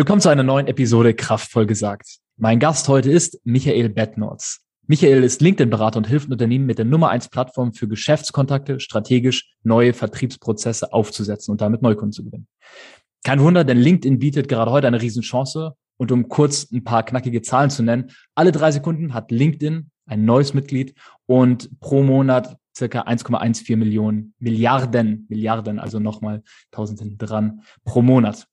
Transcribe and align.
Willkommen 0.00 0.22
zu 0.22 0.30
einer 0.30 0.42
neuen 0.42 0.66
Episode 0.66 1.12
Kraftvoll 1.12 1.66
gesagt. 1.66 2.20
Mein 2.38 2.58
Gast 2.58 2.88
heute 2.88 3.10
ist 3.10 3.38
Michael 3.44 3.90
Bettnorz. 3.90 4.60
Michael 4.86 5.22
ist 5.22 5.42
LinkedIn-Berater 5.42 5.98
und 5.98 6.06
hilft 6.06 6.30
Unternehmen 6.30 6.64
mit 6.64 6.78
der 6.78 6.86
Nummer 6.86 7.10
eins 7.10 7.28
Plattform 7.28 7.74
für 7.74 7.86
Geschäftskontakte 7.86 8.80
strategisch 8.80 9.52
neue 9.62 9.92
Vertriebsprozesse 9.92 10.94
aufzusetzen 10.94 11.52
und 11.52 11.60
damit 11.60 11.82
Neukunden 11.82 12.12
zu 12.12 12.24
gewinnen. 12.24 12.48
Kein 13.24 13.40
Wunder, 13.40 13.62
denn 13.62 13.76
LinkedIn 13.76 14.18
bietet 14.18 14.48
gerade 14.48 14.70
heute 14.70 14.86
eine 14.86 15.02
Riesenchance. 15.02 15.74
Und 15.98 16.10
um 16.12 16.30
kurz 16.30 16.72
ein 16.72 16.82
paar 16.82 17.02
knackige 17.02 17.42
Zahlen 17.42 17.68
zu 17.68 17.82
nennen, 17.82 18.10
alle 18.34 18.52
drei 18.52 18.72
Sekunden 18.72 19.12
hat 19.12 19.30
LinkedIn 19.30 19.90
ein 20.06 20.24
neues 20.24 20.54
Mitglied 20.54 20.94
und 21.26 21.78
pro 21.78 22.02
Monat 22.02 22.56
circa 22.74 23.02
1,14 23.02 23.76
Millionen 23.76 24.32
Milliarden, 24.38 25.26
Milliarden, 25.28 25.78
also 25.78 25.98
nochmal 25.98 26.42
1000 26.72 27.00
hinten 27.00 27.18
dran 27.18 27.60
pro 27.84 28.00
Monat. 28.00 28.46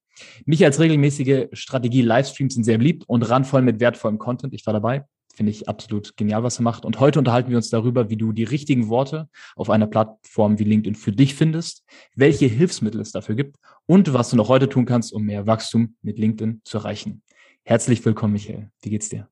Mich 0.45 0.63
als 0.63 0.79
regelmäßige 0.79 1.47
Strategie-Livestreams 1.53 2.53
sind 2.53 2.63
sehr 2.63 2.77
beliebt 2.77 3.03
und 3.07 3.23
randvoll 3.29 3.61
mit 3.61 3.79
wertvollem 3.79 4.17
Content. 4.17 4.53
Ich 4.53 4.65
war 4.65 4.73
dabei. 4.73 5.05
Finde 5.33 5.51
ich 5.51 5.69
absolut 5.69 6.17
genial, 6.17 6.41
was 6.41 6.59
er 6.59 6.63
macht. 6.63 6.83
Und 6.83 6.99
heute 6.99 7.19
unterhalten 7.19 7.51
wir 7.51 7.57
uns 7.57 7.69
darüber, 7.69 8.09
wie 8.09 8.17
du 8.17 8.31
die 8.31 8.43
richtigen 8.43 8.89
Worte 8.89 9.29
auf 9.55 9.69
einer 9.69 9.85
Plattform 9.85 10.57
wie 10.57 10.63
LinkedIn 10.63 10.95
für 10.95 11.11
dich 11.11 11.35
findest, 11.35 11.83
welche 12.15 12.47
Hilfsmittel 12.47 12.99
es 13.01 13.11
dafür 13.11 13.35
gibt 13.35 13.57
und 13.85 14.13
was 14.13 14.31
du 14.31 14.35
noch 14.35 14.49
heute 14.49 14.67
tun 14.67 14.85
kannst, 14.85 15.13
um 15.13 15.23
mehr 15.23 15.45
Wachstum 15.45 15.95
mit 16.01 16.17
LinkedIn 16.17 16.61
zu 16.63 16.79
erreichen. 16.79 17.21
Herzlich 17.63 18.03
willkommen, 18.03 18.33
Michael. 18.33 18.71
Wie 18.81 18.89
geht's 18.89 19.09
dir? 19.09 19.27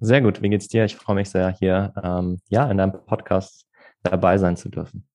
Sehr 0.00 0.22
gut. 0.22 0.40
Wie 0.40 0.48
geht's 0.48 0.68
dir? 0.68 0.84
Ich 0.84 0.96
freue 0.96 1.16
mich 1.16 1.28
sehr, 1.28 1.50
hier 1.58 1.92
ähm, 2.02 2.40
ja 2.48 2.70
in 2.70 2.78
deinem 2.78 2.92
Podcast 3.04 3.66
dabei 4.02 4.38
sein 4.38 4.56
zu 4.56 4.68
dürfen. 4.68 5.06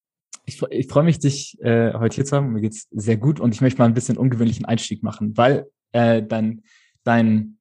Ich, 0.48 0.62
ich 0.70 0.88
freue 0.88 1.04
mich, 1.04 1.20
dich 1.20 1.62
äh, 1.62 1.94
heute 1.94 2.16
hier 2.16 2.26
zu 2.26 2.38
haben. 2.38 2.54
Mir 2.54 2.62
geht's 2.62 2.88
sehr 2.92 3.18
gut 3.18 3.40
und 3.42 3.54
ich 3.54 3.60
möchte 3.60 3.80
mal 3.80 3.86
ein 3.86 3.94
bisschen 3.94 4.18
ungewöhnlichen 4.18 4.66
Einstieg 4.66 5.04
machen, 5.04 5.36
weil 5.36 5.68
äh, 5.92 6.24
dein, 6.24 6.64
dein, 7.04 7.58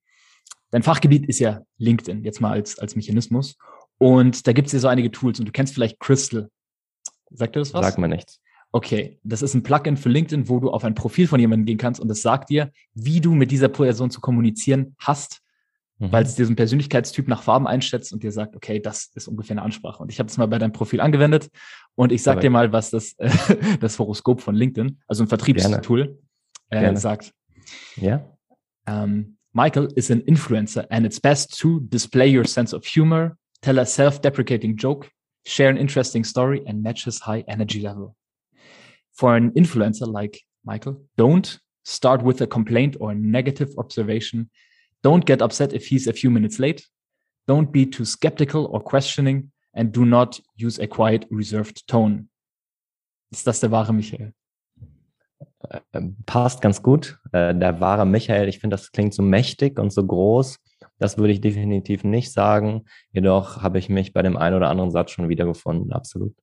dein 0.70 0.84
Fachgebiet 0.84 1.26
ist 1.26 1.40
ja 1.40 1.62
LinkedIn, 1.78 2.22
jetzt 2.22 2.40
mal 2.40 2.52
als, 2.52 2.78
als 2.78 2.94
Mechanismus. 2.94 3.56
Und 3.98 4.46
da 4.46 4.52
gibt's 4.52 4.72
ja 4.72 4.78
so 4.78 4.86
einige 4.86 5.10
Tools 5.10 5.40
und 5.40 5.46
du 5.46 5.52
kennst 5.52 5.74
vielleicht 5.74 5.98
Crystal. 5.98 6.48
Sagt 7.30 7.56
dir 7.56 7.60
das 7.60 7.74
was? 7.74 7.84
Sag 7.84 7.98
mir 7.98 8.08
nichts. 8.08 8.40
Okay, 8.70 9.18
das 9.24 9.42
ist 9.42 9.54
ein 9.54 9.64
Plugin 9.64 9.96
für 9.96 10.08
LinkedIn, 10.08 10.48
wo 10.48 10.60
du 10.60 10.70
auf 10.70 10.84
ein 10.84 10.94
Profil 10.94 11.26
von 11.26 11.40
jemandem 11.40 11.66
gehen 11.66 11.78
kannst 11.78 12.00
und 12.00 12.08
es 12.10 12.22
sagt 12.22 12.50
dir, 12.50 12.70
wie 12.94 13.20
du 13.20 13.34
mit 13.34 13.50
dieser 13.50 13.68
Person 13.68 14.10
zu 14.12 14.20
kommunizieren 14.20 14.94
hast 14.98 15.42
mhm. 15.98 16.12
weil 16.12 16.24
es 16.24 16.34
diesen 16.34 16.56
Persönlichkeitstyp 16.56 17.28
nach 17.28 17.42
Farben 17.42 17.66
einschätzt 17.66 18.12
und 18.12 18.22
dir 18.22 18.32
sagt, 18.32 18.56
okay, 18.56 18.80
das 18.80 19.10
ist 19.14 19.28
ungefähr 19.28 19.54
eine 19.54 19.62
Ansprache. 19.62 20.02
Und 20.02 20.10
ich 20.10 20.18
habe 20.18 20.28
das 20.28 20.36
mal 20.36 20.46
bei 20.46 20.58
deinem 20.58 20.72
Profil 20.72 21.00
angewendet 21.00 21.50
und 21.94 22.12
ich 22.12 22.22
sag 22.22 22.40
dir 22.40 22.50
mal, 22.50 22.72
was 22.72 22.90
das, 22.90 23.14
äh, 23.18 23.30
das 23.80 23.98
Horoskop 23.98 24.40
von 24.40 24.54
LinkedIn, 24.54 24.98
also 25.06 25.24
ein 25.24 25.28
Vertriebstool, 25.28 26.18
äh, 26.70 26.96
sagt. 26.96 27.32
Ja. 27.96 28.24
Um, 28.88 29.36
Michael 29.52 29.88
is 29.96 30.10
an 30.10 30.20
influencer 30.20 30.86
and 30.90 31.06
it's 31.06 31.18
best 31.18 31.58
to 31.58 31.80
display 31.80 32.28
your 32.28 32.44
sense 32.44 32.76
of 32.76 32.84
humor, 32.84 33.36
tell 33.62 33.78
a 33.78 33.86
self-deprecating 33.86 34.76
joke, 34.76 35.10
share 35.46 35.70
an 35.70 35.76
interesting 35.76 36.24
story 36.24 36.62
and 36.66 36.82
match 36.82 37.04
his 37.04 37.20
high 37.20 37.42
energy 37.48 37.80
level. 37.80 38.14
For 39.12 39.34
an 39.34 39.52
influencer 39.52 40.06
like 40.06 40.42
Michael, 40.62 41.02
don't 41.16 41.58
start 41.84 42.22
with 42.22 42.40
a 42.42 42.46
complaint 42.46 42.96
or 43.00 43.12
a 43.12 43.14
negative 43.14 43.70
observation 43.78 44.50
Don't 45.06 45.24
get 45.24 45.40
upset 45.40 45.72
if 45.72 45.86
he's 45.86 46.08
a 46.08 46.12
few 46.12 46.30
minutes 46.32 46.58
late. 46.58 46.84
Don't 47.46 47.70
be 47.70 47.86
too 47.86 48.04
skeptical 48.04 48.66
or 48.66 48.82
questioning 48.82 49.52
and 49.72 49.92
do 49.92 50.04
not 50.04 50.40
use 50.56 50.80
a 50.80 50.88
quiet, 50.88 51.26
reserved 51.30 51.86
tone. 51.86 52.28
Ist 53.30 53.46
das 53.46 53.60
der 53.60 53.70
wahre 53.70 53.94
Michael? 53.94 54.32
Äh, 55.70 55.80
ähm, 55.92 56.16
passt 56.26 56.60
ganz 56.60 56.82
gut. 56.82 57.20
Äh, 57.30 57.54
der 57.54 57.80
wahre 57.80 58.04
Michael, 58.04 58.48
ich 58.48 58.58
finde, 58.58 58.74
das 58.74 58.90
klingt 58.90 59.14
so 59.14 59.22
mächtig 59.22 59.78
und 59.78 59.92
so 59.92 60.04
groß. 60.04 60.58
Das 60.98 61.18
würde 61.18 61.32
ich 61.32 61.40
definitiv 61.40 62.02
nicht 62.02 62.32
sagen. 62.32 62.86
Jedoch 63.12 63.62
habe 63.62 63.78
ich 63.78 63.88
mich 63.88 64.12
bei 64.12 64.22
dem 64.22 64.36
einen 64.36 64.56
oder 64.56 64.70
anderen 64.70 64.90
Satz 64.90 65.12
schon 65.12 65.28
wiedergefunden, 65.28 65.92
absolut. 65.92 66.34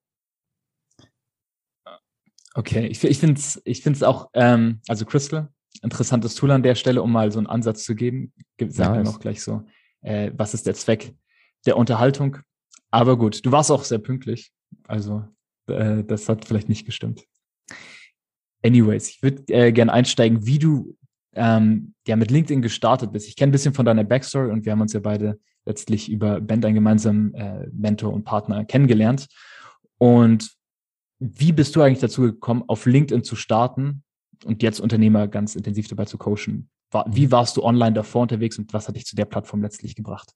Okay, 2.55 2.87
ich, 2.87 3.03
ich 3.03 3.19
finde 3.19 3.39
es 3.41 3.61
ich 3.65 3.81
find's 3.81 4.03
auch, 4.03 4.29
ähm, 4.33 4.79
also 4.87 5.05
Crystal, 5.05 5.49
interessantes 5.81 6.35
Tool 6.35 6.51
an 6.51 6.63
der 6.63 6.75
Stelle, 6.75 7.01
um 7.01 7.11
mal 7.11 7.31
so 7.31 7.39
einen 7.39 7.47
Ansatz 7.47 7.83
zu 7.83 7.95
geben. 7.95 8.33
Sag 8.67 8.95
nice. 8.95 9.05
noch 9.05 9.19
gleich 9.19 9.41
so, 9.41 9.63
äh, 10.01 10.31
was 10.35 10.53
ist 10.53 10.65
der 10.65 10.75
Zweck 10.75 11.13
der 11.65 11.77
Unterhaltung? 11.77 12.37
Aber 12.91 13.17
gut, 13.17 13.45
du 13.45 13.51
warst 13.51 13.71
auch 13.71 13.83
sehr 13.83 13.97
pünktlich. 13.97 14.51
Also 14.87 15.25
äh, 15.67 16.03
das 16.03 16.29
hat 16.29 16.45
vielleicht 16.45 16.69
nicht 16.69 16.85
gestimmt. 16.85 17.23
Anyways, 18.63 19.09
ich 19.09 19.23
würde 19.23 19.43
äh, 19.53 19.71
gerne 19.71 19.91
einsteigen, 19.91 20.45
wie 20.45 20.59
du 20.59 20.95
ähm, 21.35 21.93
ja 22.07 22.15
mit 22.15 22.31
LinkedIn 22.31 22.61
gestartet 22.61 23.11
bist. 23.11 23.27
Ich 23.27 23.35
kenne 23.35 23.49
ein 23.49 23.51
bisschen 23.51 23.73
von 23.73 23.85
deiner 23.85 24.03
Backstory 24.03 24.51
und 24.51 24.65
wir 24.65 24.71
haben 24.71 24.81
uns 24.81 24.93
ja 24.93 24.99
beide 24.99 25.39
letztlich 25.65 26.09
über 26.09 26.39
Band, 26.39 26.65
einen 26.65 26.75
gemeinsamen 26.75 27.33
äh, 27.33 27.67
Mentor 27.71 28.13
und 28.13 28.23
Partner, 28.23 28.65
kennengelernt. 28.65 29.27
Und 29.97 30.51
wie 31.19 31.51
bist 31.51 31.75
du 31.75 31.81
eigentlich 31.81 31.99
dazu 31.99 32.21
gekommen, 32.21 32.63
auf 32.67 32.85
LinkedIn 32.85 33.23
zu 33.23 33.35
starten 33.35 34.03
und 34.45 34.63
jetzt 34.63 34.79
Unternehmer 34.79 35.27
ganz 35.27 35.55
intensiv 35.55 35.87
dabei 35.87 36.05
zu 36.05 36.17
coachen. 36.17 36.69
Wie 37.07 37.27
mhm. 37.27 37.31
warst 37.31 37.57
du 37.57 37.63
online 37.63 37.93
davor 37.93 38.23
unterwegs 38.23 38.57
und 38.57 38.73
was 38.73 38.87
hat 38.87 38.95
dich 38.95 39.05
zu 39.05 39.15
der 39.15 39.25
Plattform 39.25 39.61
letztlich 39.61 39.95
gebracht? 39.95 40.31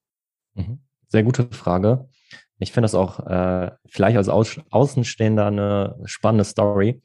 Mhm. 0.54 0.80
Sehr 1.08 1.22
gute 1.22 1.48
Frage. 1.50 2.08
Ich 2.58 2.72
finde 2.72 2.86
das 2.86 2.94
auch 2.94 3.20
äh, 3.26 3.70
vielleicht 3.86 4.16
als 4.16 4.28
Aus 4.28 4.60
Außenstehender 4.70 5.46
eine 5.46 5.96
spannende 6.04 6.44
Story. 6.44 7.00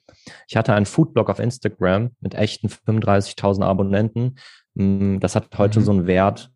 Ich 0.47 0.57
hatte 0.57 0.73
einen 0.73 0.87
Foodblog 0.87 1.29
auf 1.29 1.39
Instagram 1.39 2.11
mit 2.19 2.33
echten 2.33 2.67
35.000 2.67 3.63
Abonnenten. 3.63 4.35
Mm, 4.73 5.19
das 5.19 5.35
hat 5.35 5.55
heute 5.57 5.79
mhm. 5.79 5.83
so 5.83 5.91
einen 5.91 6.07
Wert 6.07 6.51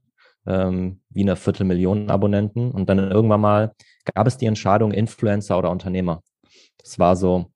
ähm, 0.47 1.01
wie 1.09 1.21
eine 1.21 1.35
Viertelmillion 1.35 2.09
Abonnenten. 2.09 2.71
Und 2.71 2.89
dann 2.89 2.97
irgendwann 2.97 3.41
mal 3.41 3.75
gab 4.15 4.25
es 4.25 4.37
die 4.37 4.47
Entscheidung 4.47 4.91
Influencer 4.91 5.57
oder 5.59 5.69
Unternehmer. 5.69 6.23
Das 6.79 6.97
war 6.97 7.15
so 7.15 7.51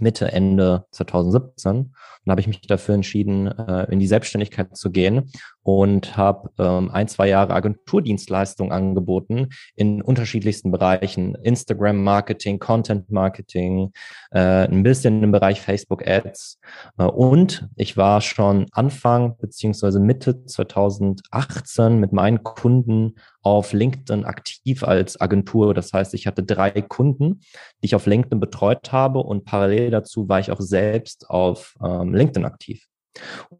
Mitte, 0.00 0.32
Ende 0.32 0.86
2017 0.90 1.94
dann 2.24 2.32
habe 2.32 2.40
ich 2.40 2.46
mich 2.46 2.60
dafür 2.60 2.94
entschieden, 2.94 3.46
äh, 3.46 3.90
in 3.90 3.98
die 3.98 4.06
Selbstständigkeit 4.06 4.76
zu 4.76 4.90
gehen 4.90 5.30
und 5.62 6.16
habe 6.16 6.50
ähm, 6.58 6.90
ein, 6.90 7.08
zwei 7.08 7.28
Jahre 7.28 7.54
Agenturdienstleistungen 7.54 8.72
angeboten 8.72 9.48
in 9.74 10.02
unterschiedlichsten 10.02 10.70
Bereichen. 10.70 11.34
Instagram-Marketing, 11.36 12.58
Content-Marketing, 12.58 13.92
äh, 14.30 14.68
ein 14.68 14.82
bisschen 14.82 15.22
im 15.22 15.32
Bereich 15.32 15.60
Facebook-Ads. 15.60 16.58
Äh, 16.98 17.04
und 17.04 17.68
ich 17.76 17.96
war 17.96 18.20
schon 18.20 18.66
Anfang 18.72 19.36
beziehungsweise 19.38 20.00
Mitte 20.00 20.44
2018 20.44 21.98
mit 21.98 22.12
meinen 22.12 22.42
Kunden 22.42 23.16
auf 23.42 23.72
LinkedIn 23.72 24.24
aktiv 24.24 24.84
als 24.84 25.20
Agentur. 25.20 25.74
Das 25.74 25.92
heißt, 25.92 26.14
ich 26.14 26.26
hatte 26.26 26.44
drei 26.44 26.70
Kunden, 26.82 27.40
die 27.82 27.86
ich 27.86 27.94
auf 27.94 28.06
LinkedIn 28.06 28.40
betreut 28.40 28.92
habe 28.92 29.18
und 29.18 29.44
parallel 29.44 29.90
dazu 29.90 30.28
war 30.28 30.40
ich 30.40 30.50
auch 30.50 30.60
selbst 30.60 31.28
auf 31.28 31.74
ähm, 31.84 32.11
LinkedIn 32.14 32.44
aktiv. 32.44 32.86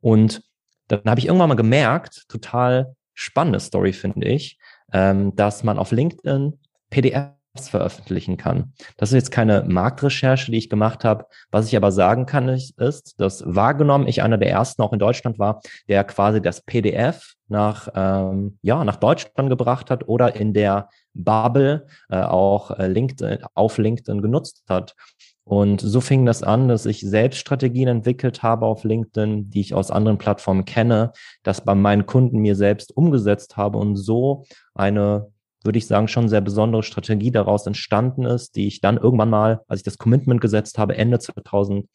Und 0.00 0.42
dann 0.88 1.02
habe 1.06 1.20
ich 1.20 1.26
irgendwann 1.26 1.48
mal 1.48 1.54
gemerkt, 1.54 2.28
total 2.28 2.94
spannende 3.14 3.60
Story 3.60 3.92
finde 3.92 4.26
ich, 4.28 4.58
ähm, 4.92 5.34
dass 5.36 5.64
man 5.64 5.78
auf 5.78 5.92
LinkedIn 5.92 6.58
PDFs 6.90 7.68
veröffentlichen 7.68 8.36
kann. 8.36 8.72
Das 8.96 9.10
ist 9.10 9.14
jetzt 9.14 9.30
keine 9.30 9.64
Marktrecherche, 9.64 10.50
die 10.50 10.58
ich 10.58 10.70
gemacht 10.70 11.04
habe. 11.04 11.26
Was 11.50 11.66
ich 11.66 11.76
aber 11.76 11.92
sagen 11.92 12.26
kann, 12.26 12.48
ist, 12.48 13.20
dass 13.20 13.42
wahrgenommen 13.46 14.06
ich 14.06 14.22
einer 14.22 14.38
der 14.38 14.50
ersten 14.50 14.82
auch 14.82 14.92
in 14.92 14.98
Deutschland 14.98 15.38
war, 15.38 15.60
der 15.88 16.04
quasi 16.04 16.40
das 16.40 16.62
PDF 16.62 17.34
nach, 17.48 17.88
ähm, 17.94 18.58
ja, 18.62 18.84
nach 18.84 18.96
Deutschland 18.96 19.50
gebracht 19.50 19.90
hat 19.90 20.08
oder 20.08 20.34
in 20.34 20.54
der 20.54 20.88
Bubble 21.14 21.86
äh, 22.08 22.22
auch 22.22 22.70
äh, 22.70 22.86
LinkedIn, 22.86 23.44
auf 23.54 23.76
LinkedIn 23.76 24.22
genutzt 24.22 24.62
hat. 24.68 24.94
Und 25.44 25.80
so 25.80 26.00
fing 26.00 26.24
das 26.24 26.42
an, 26.42 26.68
dass 26.68 26.86
ich 26.86 27.00
selbst 27.00 27.38
Strategien 27.38 27.88
entwickelt 27.88 28.42
habe 28.42 28.66
auf 28.66 28.84
LinkedIn, 28.84 29.50
die 29.50 29.60
ich 29.60 29.74
aus 29.74 29.90
anderen 29.90 30.18
Plattformen 30.18 30.64
kenne, 30.64 31.12
das 31.42 31.64
bei 31.64 31.74
meinen 31.74 32.06
Kunden 32.06 32.38
mir 32.38 32.54
selbst 32.54 32.96
umgesetzt 32.96 33.56
habe 33.56 33.78
und 33.78 33.96
so 33.96 34.44
eine, 34.74 35.32
würde 35.64 35.78
ich 35.78 35.86
sagen, 35.86 36.06
schon 36.06 36.28
sehr 36.28 36.40
besondere 36.40 36.84
Strategie 36.84 37.32
daraus 37.32 37.66
entstanden 37.66 38.24
ist, 38.24 38.54
die 38.54 38.68
ich 38.68 38.80
dann 38.80 38.98
irgendwann 38.98 39.30
mal, 39.30 39.62
als 39.66 39.80
ich 39.80 39.84
das 39.84 39.98
Commitment 39.98 40.40
gesetzt 40.40 40.78
habe, 40.78 40.96
Ende 40.96 41.18
2019 41.18 41.88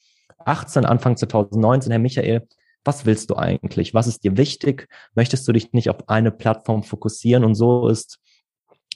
2018, 0.48 0.86
Anfang 0.86 1.18
2019, 1.18 1.92
Herr 1.92 2.00
Michael, 2.00 2.48
was 2.84 3.06
willst 3.06 3.30
du 3.30 3.36
eigentlich? 3.36 3.94
Was 3.94 4.08
ist 4.08 4.24
dir 4.24 4.38
wichtig? 4.38 4.88
Möchtest 5.14 5.48
du 5.48 5.52
dich 5.52 5.74
nicht 5.74 5.90
auf 5.90 6.08
eine 6.08 6.32
Plattform 6.32 6.84
fokussieren? 6.84 7.44
Und 7.44 7.56
so 7.56 7.90
ist 7.90 8.20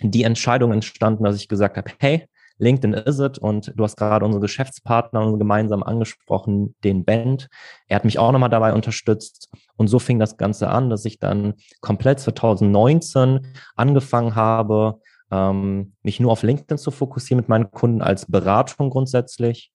die 0.01 0.24
Entscheidung 0.24 0.71
entstanden, 0.71 1.24
dass 1.25 1.36
ich 1.36 1.48
gesagt 1.48 1.77
habe, 1.77 1.92
hey, 2.00 2.27
LinkedIn 2.62 2.94
is 2.94 3.19
it. 3.19 3.38
Und 3.38 3.74
du 3.75 3.84
hast 3.84 3.98
gerade 3.98 4.25
unsere 4.25 4.42
Geschäftspartner 4.42 5.25
und 5.25 5.40
gemeinsam 5.40 5.84
angesprochen, 5.84 6.75
den 6.84 7.04
Band. 7.04 7.50
Er 7.88 7.96
hat 7.96 8.06
mich 8.06 8.19
auch 8.19 8.31
nochmal 8.31 8.50
dabei 8.50 8.74
unterstützt. 8.74 9.50
Und 9.75 9.88
so 9.88 10.00
fing 10.00 10.19
das 10.19 10.38
Ganze 10.38 10.69
an, 10.69 10.90
dass 10.90 11.06
ich 11.06 11.19
dann 11.19 11.56
komplett 11.81 12.19
2019 12.19 13.48
angefangen 13.75 14.36
habe, 14.36 15.00
ähm, 15.31 15.94
mich 16.04 16.19
nur 16.19 16.31
auf 16.31 16.44
LinkedIn 16.44 16.78
zu 16.78 16.92
fokussieren 16.92 17.40
mit 17.40 17.50
meinen 17.50 17.72
Kunden 17.72 18.02
als 18.02 18.25
Beratung 18.25 18.90
grundsätzlich. 18.90 19.72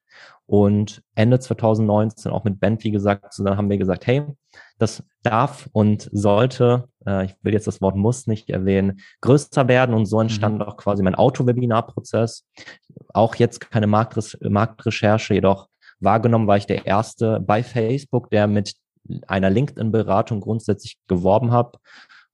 Und 0.47 1.03
Ende 1.17 1.41
2019 1.41 2.31
auch 2.31 2.45
mit 2.45 2.61
Band, 2.61 2.85
wie 2.85 2.93
gesagt, 2.93 3.35
so 3.35 3.43
dann 3.43 3.57
haben 3.57 3.69
wir 3.69 3.79
gesagt, 3.79 4.07
hey, 4.07 4.25
das 4.79 5.03
darf 5.23 5.69
und 5.73 6.09
sollte, 6.13 6.89
äh, 7.07 7.27
ich 7.27 7.35
will 7.43 7.53
jetzt 7.53 7.67
das 7.67 7.81
Wort 7.81 7.97
muss 7.97 8.27
nicht 8.27 8.51
erwähnen, 8.51 9.01
größer 9.21 9.69
werden. 9.69 9.95
Und 9.95 10.07
so 10.07 10.21
entstand 10.21 10.57
mhm. 10.57 10.63
auch 10.63 10.77
quasi 10.77 11.03
mein 11.03 11.15
Auto-Webinar-Prozess. 11.15 12.45
Auch 13.13 13.35
jetzt 13.37 13.61
keine 13.61 13.87
Marktre 13.87 14.23
Marktrecherche, 14.49 15.35
jedoch 15.35 15.69
wahrgenommen 16.01 16.47
war 16.47 16.57
ich 16.57 16.67
der 16.67 16.87
Erste 16.87 17.41
bei 17.41 17.63
Facebook, 17.63 18.31
der 18.31 18.47
mit 18.47 18.75
einer 19.27 19.51
LinkedIn-Beratung 19.51 20.41
grundsätzlich 20.41 20.99
geworben 21.07 21.53
hat. 21.53 21.79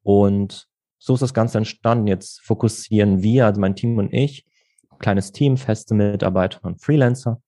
Und 0.03 0.67
so 0.99 1.15
ist 1.15 1.21
das 1.21 1.35
Ganze 1.35 1.59
entstanden. 1.59 2.07
Jetzt 2.07 2.41
fokussieren 2.43 3.23
wir, 3.23 3.47
also 3.47 3.61
mein 3.61 3.77
Team 3.77 3.99
und 3.99 4.13
ich, 4.13 4.47
kleines 4.99 5.33
Team, 5.33 5.57
feste 5.57 5.95
Mitarbeiter 5.95 6.61
und 6.63 6.81
Freelancer, 6.81 7.41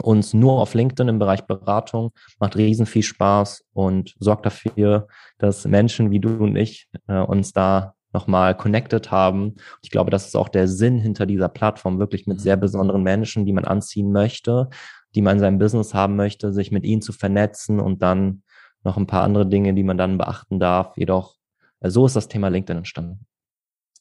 uns 0.00 0.32
nur 0.32 0.60
auf 0.60 0.74
LinkedIn 0.74 1.08
im 1.08 1.18
Bereich 1.18 1.42
Beratung, 1.42 2.12
macht 2.38 2.56
riesen 2.56 2.86
viel 2.86 3.02
Spaß 3.02 3.64
und 3.72 4.14
sorgt 4.18 4.46
dafür, 4.46 5.08
dass 5.38 5.66
Menschen 5.66 6.10
wie 6.10 6.20
du 6.20 6.36
und 6.42 6.56
ich 6.56 6.88
äh, 7.08 7.20
uns 7.20 7.52
da 7.52 7.94
nochmal 8.12 8.56
connected 8.56 9.10
haben. 9.10 9.56
Ich 9.82 9.90
glaube, 9.90 10.10
das 10.10 10.26
ist 10.26 10.36
auch 10.36 10.48
der 10.48 10.68
Sinn 10.68 10.98
hinter 10.98 11.26
dieser 11.26 11.48
Plattform, 11.48 11.98
wirklich 11.98 12.26
mit 12.26 12.40
sehr 12.40 12.56
besonderen 12.56 13.02
Menschen, 13.02 13.46
die 13.46 13.52
man 13.52 13.64
anziehen 13.64 14.12
möchte, 14.12 14.68
die 15.14 15.22
man 15.22 15.36
in 15.36 15.40
seinem 15.40 15.58
Business 15.58 15.94
haben 15.94 16.16
möchte, 16.16 16.52
sich 16.52 16.70
mit 16.72 16.84
ihnen 16.84 17.02
zu 17.02 17.12
vernetzen 17.12 17.80
und 17.80 18.02
dann 18.02 18.42
noch 18.84 18.96
ein 18.96 19.06
paar 19.06 19.22
andere 19.22 19.46
Dinge, 19.46 19.74
die 19.74 19.82
man 19.82 19.98
dann 19.98 20.18
beachten 20.18 20.58
darf. 20.58 20.96
Jedoch, 20.96 21.36
äh, 21.80 21.90
so 21.90 22.06
ist 22.06 22.16
das 22.16 22.28
Thema 22.28 22.48
LinkedIn 22.48 22.78
entstanden. 22.78 23.26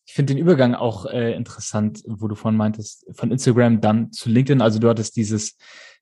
Ich 0.06 0.14
finde 0.14 0.34
den 0.34 0.42
Übergang 0.42 0.76
auch 0.76 1.06
äh, 1.06 1.34
interessant, 1.34 2.02
wo 2.06 2.28
du 2.28 2.36
vorhin 2.36 2.58
meintest, 2.58 3.06
von 3.14 3.32
Instagram 3.32 3.82
dann 3.82 4.12
zu 4.12 4.30
LinkedIn. 4.30 4.62
Also 4.62 4.80
du 4.80 4.90
hattest 4.90 5.16
dieses 5.16 5.58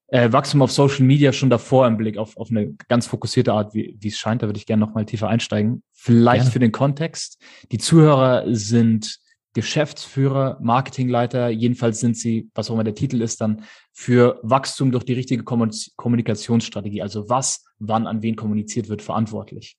äh, 0.07 0.31
Wachstum 0.31 0.61
auf 0.61 0.71
Social 0.71 1.05
Media 1.05 1.31
schon 1.31 1.49
davor 1.49 1.85
im 1.87 1.97
Blick 1.97 2.17
auf, 2.17 2.37
auf 2.37 2.49
eine 2.49 2.73
ganz 2.87 3.07
fokussierte 3.07 3.53
Art, 3.53 3.73
wie, 3.73 3.95
wie 3.99 4.07
es 4.07 4.17
scheint. 4.17 4.41
Da 4.41 4.47
würde 4.47 4.57
ich 4.57 4.65
gerne 4.65 4.85
noch 4.85 4.93
mal 4.93 5.05
tiefer 5.05 5.27
einsteigen. 5.27 5.83
Vielleicht 5.93 6.45
ja. 6.45 6.51
für 6.51 6.59
den 6.59 6.71
Kontext. 6.71 7.41
Die 7.71 7.77
Zuhörer 7.77 8.43
sind 8.47 9.19
Geschäftsführer, 9.53 10.59
Marketingleiter, 10.61 11.49
jedenfalls 11.49 11.99
sind 11.99 12.15
sie, 12.15 12.49
was 12.53 12.69
auch 12.69 12.75
immer 12.75 12.83
der 12.83 12.93
Titel 12.93 13.21
ist, 13.21 13.41
dann 13.41 13.63
für 13.91 14.39
Wachstum 14.43 14.91
durch 14.91 15.03
die 15.03 15.13
richtige 15.13 15.43
Kommunikationsstrategie, 15.43 17.01
also 17.01 17.29
was, 17.29 17.65
wann, 17.79 18.05
an 18.05 18.21
wen 18.21 18.35
kommuniziert 18.35 18.89
wird, 18.89 19.01
verantwortlich. 19.01 19.77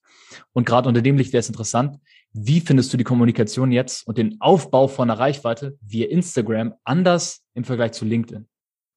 Und 0.53 0.67
gerade 0.67 0.89
unter 0.89 1.03
dem 1.03 1.17
Licht 1.17 1.33
wäre 1.33 1.41
es 1.41 1.49
interessant, 1.49 1.99
wie 2.33 2.61
findest 2.61 2.93
du 2.93 2.97
die 2.97 3.05
Kommunikation 3.05 3.73
jetzt 3.73 4.07
und 4.07 4.19
den 4.19 4.41
Aufbau 4.41 4.89
von 4.89 5.11
einer 5.11 5.19
Reichweite 5.19 5.77
via 5.81 6.09
Instagram 6.09 6.75
anders 6.85 7.43
im 7.55 7.65
Vergleich 7.65 7.93
zu 7.93 8.05
LinkedIn? 8.05 8.47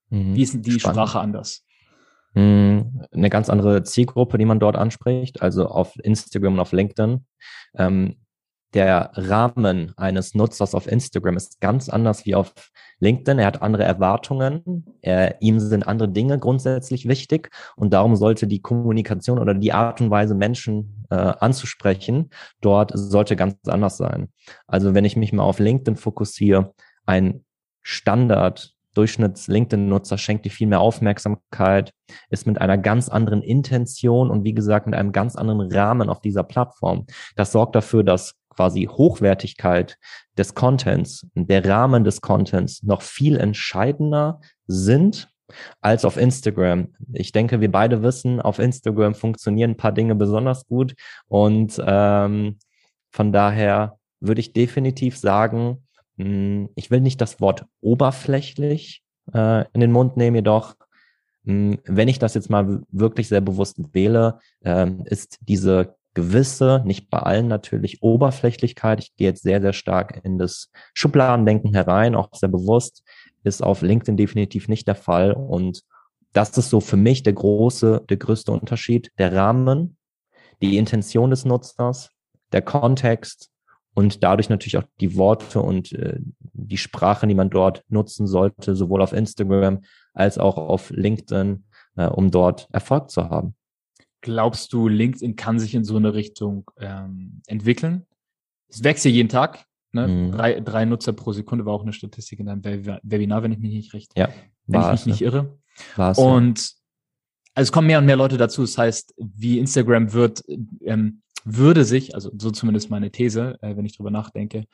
Mhm. 0.10 0.36
Wie 0.36 0.42
ist 0.42 0.54
die 0.54 0.72
Spannend. 0.72 0.82
Sprache 0.82 1.20
anders? 1.20 1.66
Mhm. 2.36 3.02
Eine 3.12 3.30
ganz 3.30 3.50
andere 3.50 3.84
Zielgruppe, 3.84 4.38
die 4.38 4.46
man 4.46 4.60
dort 4.60 4.76
anspricht, 4.76 5.42
also 5.42 5.68
auf 5.68 5.98
Instagram 6.04 6.54
und 6.54 6.60
auf 6.60 6.72
LinkedIn. 6.72 7.26
Ähm, 7.76 8.16
der 8.74 9.12
Rahmen 9.14 9.94
eines 9.98 10.34
Nutzers 10.36 10.74
auf 10.74 10.88
Instagram 10.88 11.38
ist 11.38 11.62
ganz 11.62 11.90
anders 11.90 12.26
wie 12.26 12.36
auf 12.36 12.54
LinkedIn. 13.00 13.40
Er 13.40 13.48
hat 13.48 13.62
andere 13.62 13.84
Erwartungen. 13.84 14.86
Er, 15.02 15.42
ihm 15.42 15.60
sind 15.60 15.88
andere 15.88 16.10
Dinge 16.10 16.40
grundsätzlich 16.40 17.08
wichtig. 17.08 17.50
Und 17.76 17.94
darum 17.94 18.16
sollte 18.16 18.48
die 18.48 18.62
Kommunikation 18.62 19.40
oder 19.40 19.54
die 19.54 19.74
Art 19.74 20.02
und 20.02 20.10
Weise, 20.10 20.36
Menschen 20.36 21.06
äh, 21.10 21.16
anzusprechen, 21.16 22.30
dort 22.62 22.92
sollte 22.96 23.36
ganz 23.36 23.56
anders 23.68 23.98
sein. 23.98 24.30
Also 24.68 24.94
wenn 24.94 25.06
ich 25.06 25.16
mich 25.16 25.34
mal 25.34 25.44
auf 25.44 25.60
LinkedIn 25.60 25.96
fokussiere, 25.96 26.74
ein 27.06 27.44
Standard 27.82 28.74
Durchschnitts-LinkedIn-Nutzer 28.96 30.18
schenkt 30.18 30.46
dir 30.46 30.52
viel 30.52 30.68
mehr 30.68 30.80
Aufmerksamkeit, 30.80 31.94
ist 32.30 32.46
mit 32.46 32.62
einer 32.62 32.78
ganz 32.78 33.10
anderen 33.10 33.42
Intention 33.42 34.30
und 34.30 34.44
wie 34.44 34.54
gesagt 34.54 34.86
mit 34.86 34.96
einem 34.96 35.12
ganz 35.12 35.36
anderen 35.36 35.72
Rahmen 35.72 36.10
auf 36.10 36.22
dieser 36.22 36.44
Plattform. 36.44 37.06
Das 37.36 37.52
sorgt 37.52 37.76
dafür, 37.76 38.04
dass 38.04 38.36
quasi 38.56 38.86
Hochwertigkeit 38.86 39.98
des 40.38 40.56
Contents, 40.56 41.28
der 41.36 41.66
Rahmen 41.66 42.04
des 42.04 42.22
Contents 42.22 42.84
noch 42.84 43.02
viel 43.02 43.38
entscheidender 43.38 44.40
sind 44.68 45.30
als 45.82 46.06
auf 46.06 46.18
Instagram. 46.18 46.90
Ich 47.12 47.32
denke, 47.32 47.62
wir 47.62 47.72
beide 47.72 48.02
wissen, 48.02 48.42
auf 48.42 48.60
Instagram 48.60 49.14
funktionieren 49.14 49.72
ein 49.72 49.78
paar 49.78 49.92
Dinge 49.92 50.16
besonders 50.16 50.66
gut 50.66 50.96
und 51.28 51.82
ähm, 51.86 52.58
von 53.12 53.32
daher 53.32 53.98
würde 54.20 54.40
ich 54.40 54.54
definitiv 54.54 55.18
sagen, 55.18 55.86
mh, 56.18 56.26
hm, 56.26 56.70
ich 56.76 56.90
will 56.92 57.02
nicht 57.02 57.22
das 57.22 57.40
Wort 57.40 57.66
oberflächlich 57.82 59.04
äh, 59.34 59.66
in 59.74 59.82
den 59.82 59.92
Mund 59.92 60.18
nehmen, 60.18 60.38
jedoch 60.38 60.76
hm, 61.46 61.80
wenn 61.86 62.08
ich 62.08 62.20
das 62.20 62.34
jetzt 62.34 62.50
mal 62.50 62.82
wirklich 62.90 63.28
sehr 63.28 63.42
bewusst 63.42 63.78
wähle, 63.94 64.40
äh, 64.62 64.90
ist 65.06 65.40
diese 65.42 65.96
gewisse, 66.14 66.82
nicht 66.86 67.10
bei 67.10 67.20
allen 67.20 67.48
natürlich, 67.48 68.04
Oberflächlichkeit. 68.04 69.00
Ich 69.02 69.16
gehe 69.16 69.28
jetzt 69.28 69.44
sehr, 69.44 69.62
sehr 69.62 69.74
stark 69.74 70.22
in 70.24 70.38
das 70.38 70.72
Schubladendenken 70.94 71.74
herein, 71.74 72.16
auch 72.16 72.30
sehr 72.34 72.50
bewusst, 72.50 73.04
ist 73.44 73.64
auf 73.64 73.82
LinkedIn 73.82 74.18
definitiv 74.18 74.68
nicht 74.68 74.88
der 74.88 74.96
Fall. 74.96 75.34
Und 75.34 75.84
das 76.34 76.58
ist 76.58 76.70
so 76.70 76.80
für 76.80 76.98
mich 76.98 77.24
der 77.24 77.34
große, 77.34 78.06
der 78.10 78.18
größte 78.18 78.52
Unterschied. 78.52 79.12
Der 79.18 79.34
Rahmen, 79.34 79.98
die 80.62 80.78
Intention 80.78 81.30
des 81.30 81.46
Nutzers, 81.46 82.10
der 82.52 82.62
Kontext 82.62 83.50
und 83.94 84.24
dadurch 84.24 84.50
natürlich 84.50 84.78
auch 84.78 84.88
die 85.00 85.16
Worte 85.18 85.62
und 85.62 85.92
äh, 85.94 86.20
die 86.40 86.78
Sprache, 86.78 87.28
die 87.28 87.36
man 87.36 87.50
dort 87.50 87.84
nutzen 87.90 88.28
sollte, 88.28 88.76
sowohl 88.76 89.02
auf 89.02 89.14
Instagram 89.14 89.82
als 90.14 90.38
auch 90.38 90.58
auf 90.58 90.90
LinkedIn, 90.90 91.66
äh, 91.98 92.06
um 92.06 92.32
dort 92.32 92.68
Erfolg 92.72 93.10
zu 93.10 93.30
haben. 93.30 93.56
Glaubst 94.24 94.72
du, 94.72 94.88
LinkedIn 94.88 95.36
kann 95.36 95.60
sich 95.60 95.76
in 95.76 95.84
so 95.84 95.98
eine 95.98 96.14
Richtung 96.14 96.72
ähm, 96.80 97.42
entwickeln? 97.46 98.06
Es 98.70 98.82
wächst 98.82 99.04
ja 99.04 99.12
jeden 99.12 99.28
Tag. 99.28 99.66
Ne? 99.92 100.08
Mhm. 100.08 100.32
Drei, 100.32 100.60
drei 100.62 100.86
Nutzer 100.86 101.12
pro 101.12 101.34
Sekunde 101.34 101.66
war 101.66 101.74
auch 101.74 101.84
eine 101.84 101.92
Statistik 101.92 102.40
in 102.40 102.46
deinem 102.46 102.64
Webinar, 102.64 103.44
wenn 103.44 103.52
ich 103.52 103.60
mich 103.60 103.74
nicht 103.74 103.94
recht, 103.94 104.14
ja, 104.18 104.30
wenn 104.66 104.82
ich 104.82 104.92
mich 104.92 105.06
nicht 105.06 105.22
irre. 105.22 105.60
War's, 105.98 106.18
und 106.18 106.72
also 107.54 107.68
es 107.68 107.72
kommen 107.74 107.88
mehr 107.88 108.00
und 108.00 108.06
mehr 108.06 108.16
Leute 108.16 108.38
dazu. 108.38 108.62
Das 108.62 108.78
heißt, 108.78 109.14
wie 109.18 109.60
Instagram 109.60 110.14
wird, 110.14 110.42
ähm, 110.82 111.22
würde 111.44 111.84
sich, 111.84 112.16
also 112.16 112.32
so 112.38 112.50
zumindest 112.50 112.90
meine 112.90 113.12
These, 113.12 113.58
äh, 113.62 113.76
wenn 113.76 113.86
ich 113.86 113.98
drüber 113.98 114.10
nachdenke, 114.10 114.66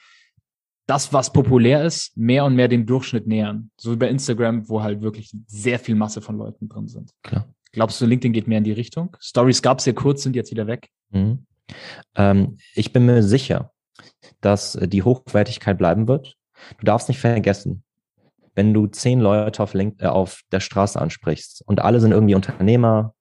das, 0.85 1.11
was 1.11 1.33
populär 1.33 1.83
ist, 1.83 2.15
mehr 2.15 2.45
und 2.45 2.55
mehr 2.55 2.67
dem 2.67 2.85
Durchschnitt 2.85 3.25
nähern. 3.25 3.71
So 3.79 3.91
wie 3.91 3.95
bei 3.95 4.09
Instagram, 4.09 4.69
wo 4.69 4.81
halt 4.83 5.01
wirklich 5.01 5.31
sehr 5.47 5.79
viel 5.79 5.95
Masse 5.95 6.21
von 6.21 6.37
Leuten 6.37 6.69
drin 6.69 6.87
sind. 6.87 7.13
Klar. 7.23 7.47
Glaubst 7.71 8.01
du, 8.01 8.05
LinkedIn 8.05 8.33
geht 8.33 8.47
mehr 8.47 8.57
in 8.57 8.63
die 8.63 8.71
Richtung? 8.71 9.15
Stories 9.19 9.61
gab 9.61 9.79
es 9.79 9.85
ja 9.85 9.93
kurz, 9.93 10.23
sind 10.23 10.35
jetzt 10.35 10.51
wieder 10.51 10.67
weg. 10.67 10.89
Mhm. 11.11 11.45
Ähm, 12.15 12.57
ich 12.73 12.93
bin 12.93 13.05
mir 13.05 13.23
sicher, 13.23 13.71
dass 14.41 14.77
die 14.81 15.03
Hochwertigkeit 15.03 15.77
bleiben 15.77 16.07
wird. 16.07 16.35
Du 16.77 16.85
darfst 16.85 17.09
nicht 17.09 17.19
vergessen, 17.19 17.83
wenn 18.55 18.73
du 18.73 18.87
zehn 18.87 19.19
Leute 19.19 19.61
auf, 19.61 19.73
Link, 19.73 20.01
äh, 20.01 20.07
auf 20.07 20.41
der 20.51 20.59
Straße 20.59 20.99
ansprichst 20.99 21.63
und 21.65 21.81
alle 21.81 21.99
sind 21.99 22.11
irgendwie 22.11 22.35
Unternehmer 22.35 23.13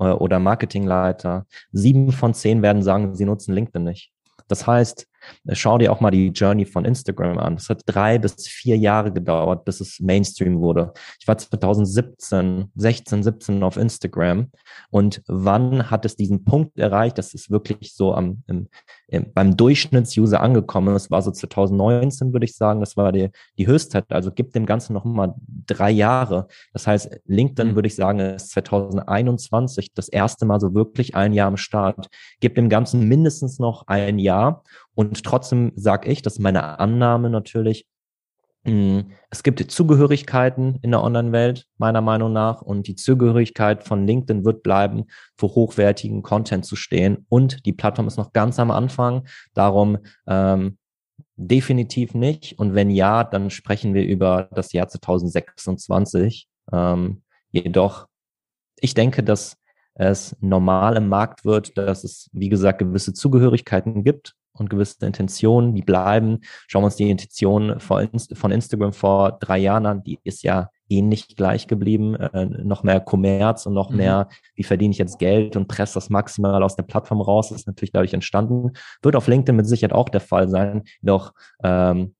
äh, 0.00 0.04
oder 0.04 0.38
Marketingleiter, 0.38 1.46
sieben 1.70 2.12
von 2.12 2.34
zehn 2.34 2.62
werden 2.62 2.82
sagen, 2.82 3.14
sie 3.14 3.24
nutzen 3.24 3.54
LinkedIn 3.54 3.84
nicht. 3.84 4.12
Das 4.48 4.66
heißt, 4.66 5.06
Schau 5.52 5.78
dir 5.78 5.92
auch 5.92 6.00
mal 6.00 6.10
die 6.10 6.28
Journey 6.28 6.64
von 6.64 6.84
Instagram 6.84 7.38
an. 7.38 7.54
Es 7.54 7.68
hat 7.68 7.82
drei 7.86 8.18
bis 8.18 8.46
vier 8.46 8.76
Jahre 8.76 9.12
gedauert, 9.12 9.64
bis 9.64 9.80
es 9.80 10.00
Mainstream 10.00 10.60
wurde. 10.60 10.92
Ich 11.20 11.28
war 11.28 11.38
2017, 11.38 12.70
16, 12.74 13.22
17 13.22 13.62
auf 13.62 13.76
Instagram. 13.76 14.50
Und 14.90 15.22
wann 15.26 15.90
hat 15.90 16.04
es 16.04 16.16
diesen 16.16 16.44
Punkt 16.44 16.78
erreicht, 16.78 17.18
dass 17.18 17.34
es 17.34 17.50
wirklich 17.50 17.94
so 17.94 18.14
am, 18.14 18.42
im, 18.46 18.68
im, 19.08 19.32
beim 19.32 19.56
Durchschnittsuser 19.56 20.40
angekommen 20.40 20.94
ist? 20.94 21.10
War 21.10 21.22
so 21.22 21.30
2019, 21.30 22.32
würde 22.32 22.44
ich 22.44 22.56
sagen. 22.56 22.80
Das 22.80 22.96
war 22.96 23.12
die, 23.12 23.30
die 23.58 23.66
Höchstzeit. 23.66 24.04
Also 24.10 24.30
gibt 24.30 24.54
dem 24.54 24.66
Ganzen 24.66 24.92
noch 24.92 25.04
mal 25.04 25.34
drei 25.66 25.90
Jahre. 25.90 26.48
Das 26.72 26.86
heißt, 26.86 27.20
LinkedIn, 27.26 27.72
mhm. 27.72 27.74
würde 27.74 27.86
ich 27.88 27.94
sagen, 27.94 28.20
ist 28.20 28.50
2021 28.50 29.92
das 29.94 30.08
erste 30.08 30.46
Mal 30.46 30.60
so 30.60 30.74
wirklich 30.74 31.14
ein 31.14 31.32
Jahr 31.32 31.48
am 31.48 31.56
Start. 31.56 32.08
Gibt 32.40 32.56
dem 32.56 32.68
Ganzen 32.68 33.08
mindestens 33.08 33.58
noch 33.58 33.86
ein 33.86 34.18
Jahr. 34.18 34.62
Und 34.94 35.24
trotzdem 35.24 35.72
sage 35.74 36.10
ich, 36.10 36.22
dass 36.22 36.38
meine 36.38 36.78
Annahme 36.78 37.30
natürlich, 37.30 37.86
Mm, 38.64 39.00
es 39.30 39.42
gibt 39.42 39.58
Zugehörigkeiten 39.58 40.78
in 40.82 40.92
der 40.92 41.02
Online-Welt, 41.02 41.66
meiner 41.78 42.00
Meinung 42.00 42.32
nach, 42.32 42.62
und 42.62 42.86
die 42.86 42.94
Zugehörigkeit 42.94 43.82
von 43.82 44.06
LinkedIn 44.06 44.44
wird 44.44 44.62
bleiben, 44.62 45.06
für 45.36 45.48
hochwertigen 45.48 46.22
Content 46.22 46.64
zu 46.64 46.76
stehen. 46.76 47.26
Und 47.28 47.66
die 47.66 47.72
Plattform 47.72 48.06
ist 48.06 48.18
noch 48.18 48.32
ganz 48.32 48.60
am 48.60 48.70
Anfang. 48.70 49.26
Darum 49.54 49.98
ähm, 50.28 50.78
definitiv 51.36 52.14
nicht. 52.14 52.58
Und 52.58 52.74
wenn 52.74 52.90
ja, 52.90 53.24
dann 53.24 53.50
sprechen 53.50 53.94
wir 53.94 54.04
über 54.04 54.48
das 54.52 54.72
Jahr 54.72 54.88
2026. 54.88 56.48
Ähm, 56.72 57.22
jedoch, 57.50 58.06
ich 58.78 58.94
denke, 58.94 59.24
dass 59.24 59.56
es 59.94 60.36
normal 60.40 60.96
im 60.96 61.08
Markt 61.08 61.44
wird, 61.44 61.76
dass 61.76 62.04
es, 62.04 62.30
wie 62.32 62.48
gesagt, 62.48 62.78
gewisse 62.78 63.12
Zugehörigkeiten 63.12 64.04
gibt 64.04 64.36
und 64.52 64.70
gewisse 64.70 65.04
Intentionen, 65.06 65.74
die 65.74 65.82
bleiben. 65.82 66.40
Schauen 66.66 66.82
wir 66.82 66.86
uns 66.86 66.96
die 66.96 67.10
Intention 67.10 67.80
von 67.80 68.50
Instagram 68.50 68.92
vor 68.92 69.38
drei 69.40 69.58
Jahren 69.58 69.86
an, 69.86 70.02
die 70.02 70.18
ist 70.24 70.42
ja 70.42 70.68
ähnlich 70.88 71.36
gleich 71.36 71.66
geblieben, 71.66 72.14
äh, 72.16 72.44
noch 72.44 72.82
mehr 72.82 73.00
Kommerz 73.00 73.66
und 73.66 73.74
noch 73.74 73.90
mhm. 73.90 73.96
mehr, 73.96 74.28
wie 74.54 74.64
verdiene 74.64 74.92
ich 74.92 74.98
jetzt 74.98 75.18
Geld 75.18 75.56
und 75.56 75.68
presse 75.68 75.94
das 75.94 76.10
maximal 76.10 76.62
aus 76.62 76.76
der 76.76 76.82
Plattform 76.82 77.20
raus, 77.20 77.48
das 77.48 77.60
ist 77.60 77.66
natürlich 77.66 77.92
dadurch 77.92 78.14
entstanden. 78.14 78.72
Wird 79.02 79.16
auf 79.16 79.26
LinkedIn 79.26 79.56
mit 79.56 79.66
Sicherheit 79.66 79.94
auch 79.94 80.08
der 80.08 80.20
Fall 80.20 80.48
sein, 80.48 80.84
doch 81.00 81.32
ähm, 81.62 82.14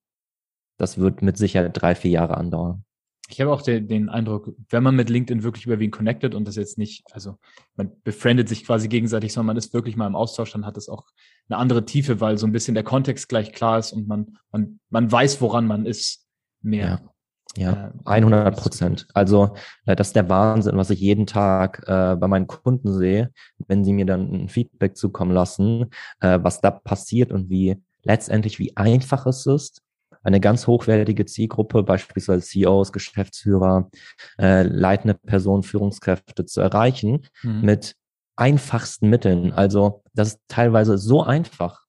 das 0.78 0.98
wird 0.98 1.22
mit 1.22 1.36
Sicherheit 1.36 1.70
drei, 1.74 1.94
vier 1.94 2.10
Jahre 2.10 2.36
andauern. 2.36 2.84
Ich 3.32 3.40
habe 3.40 3.52
auch 3.52 3.62
den, 3.62 3.88
den, 3.88 4.08
Eindruck, 4.08 4.54
wenn 4.68 4.82
man 4.82 4.94
mit 4.94 5.08
LinkedIn 5.08 5.42
wirklich 5.42 5.66
überwiegend 5.66 5.94
connected 5.94 6.34
und 6.34 6.46
das 6.46 6.56
jetzt 6.56 6.78
nicht, 6.78 7.04
also 7.12 7.38
man 7.76 7.92
befriendet 8.04 8.48
sich 8.48 8.64
quasi 8.64 8.88
gegenseitig, 8.88 9.32
sondern 9.32 9.48
man 9.48 9.56
ist 9.56 9.72
wirklich 9.72 9.96
mal 9.96 10.06
im 10.06 10.16
Austausch, 10.16 10.52
dann 10.52 10.66
hat 10.66 10.76
es 10.76 10.88
auch 10.88 11.06
eine 11.48 11.58
andere 11.58 11.84
Tiefe, 11.84 12.20
weil 12.20 12.38
so 12.38 12.46
ein 12.46 12.52
bisschen 12.52 12.74
der 12.74 12.84
Kontext 12.84 13.28
gleich 13.28 13.52
klar 13.52 13.78
ist 13.78 13.92
und 13.92 14.06
man, 14.06 14.38
man, 14.50 14.80
man 14.90 15.10
weiß, 15.10 15.40
woran 15.40 15.66
man 15.66 15.86
ist 15.86 16.26
mehr. 16.60 16.86
Ja. 16.86 17.00
Ja, 17.54 17.92
100 18.06 18.56
Prozent. 18.56 19.06
Also 19.12 19.54
äh, 19.84 19.94
das 19.94 20.08
ist 20.08 20.16
der 20.16 20.30
Wahnsinn, 20.30 20.78
was 20.78 20.88
ich 20.88 21.00
jeden 21.00 21.26
Tag 21.26 21.82
äh, 21.86 22.16
bei 22.16 22.26
meinen 22.26 22.46
Kunden 22.46 22.90
sehe, 22.94 23.30
wenn 23.68 23.84
sie 23.84 23.92
mir 23.92 24.06
dann 24.06 24.32
ein 24.32 24.48
Feedback 24.48 24.96
zukommen 24.96 25.32
lassen, 25.32 25.90
äh, 26.20 26.38
was 26.42 26.62
da 26.62 26.70
passiert 26.70 27.30
und 27.30 27.50
wie 27.50 27.76
letztendlich 28.04 28.58
wie 28.58 28.74
einfach 28.76 29.26
es 29.26 29.44
ist, 29.44 29.82
eine 30.23 30.41
ganz 30.41 30.67
hochwertige 30.67 31.26
Zielgruppe, 31.26 31.83
beispielsweise 31.83 32.45
CEOs, 32.45 32.93
Geschäftsführer, 32.93 33.91
äh, 34.38 34.62
leitende 34.62 35.14
Personen, 35.14 35.62
Führungskräfte 35.62 36.45
zu 36.45 36.61
erreichen 36.61 37.26
mhm. 37.43 37.62
mit 37.62 37.97
einfachsten 38.37 39.09
Mitteln. 39.09 39.52
Also 39.52 40.02
das 40.14 40.29
ist 40.29 40.41
teilweise 40.49 40.99
so 40.99 41.23
einfach. 41.23 41.83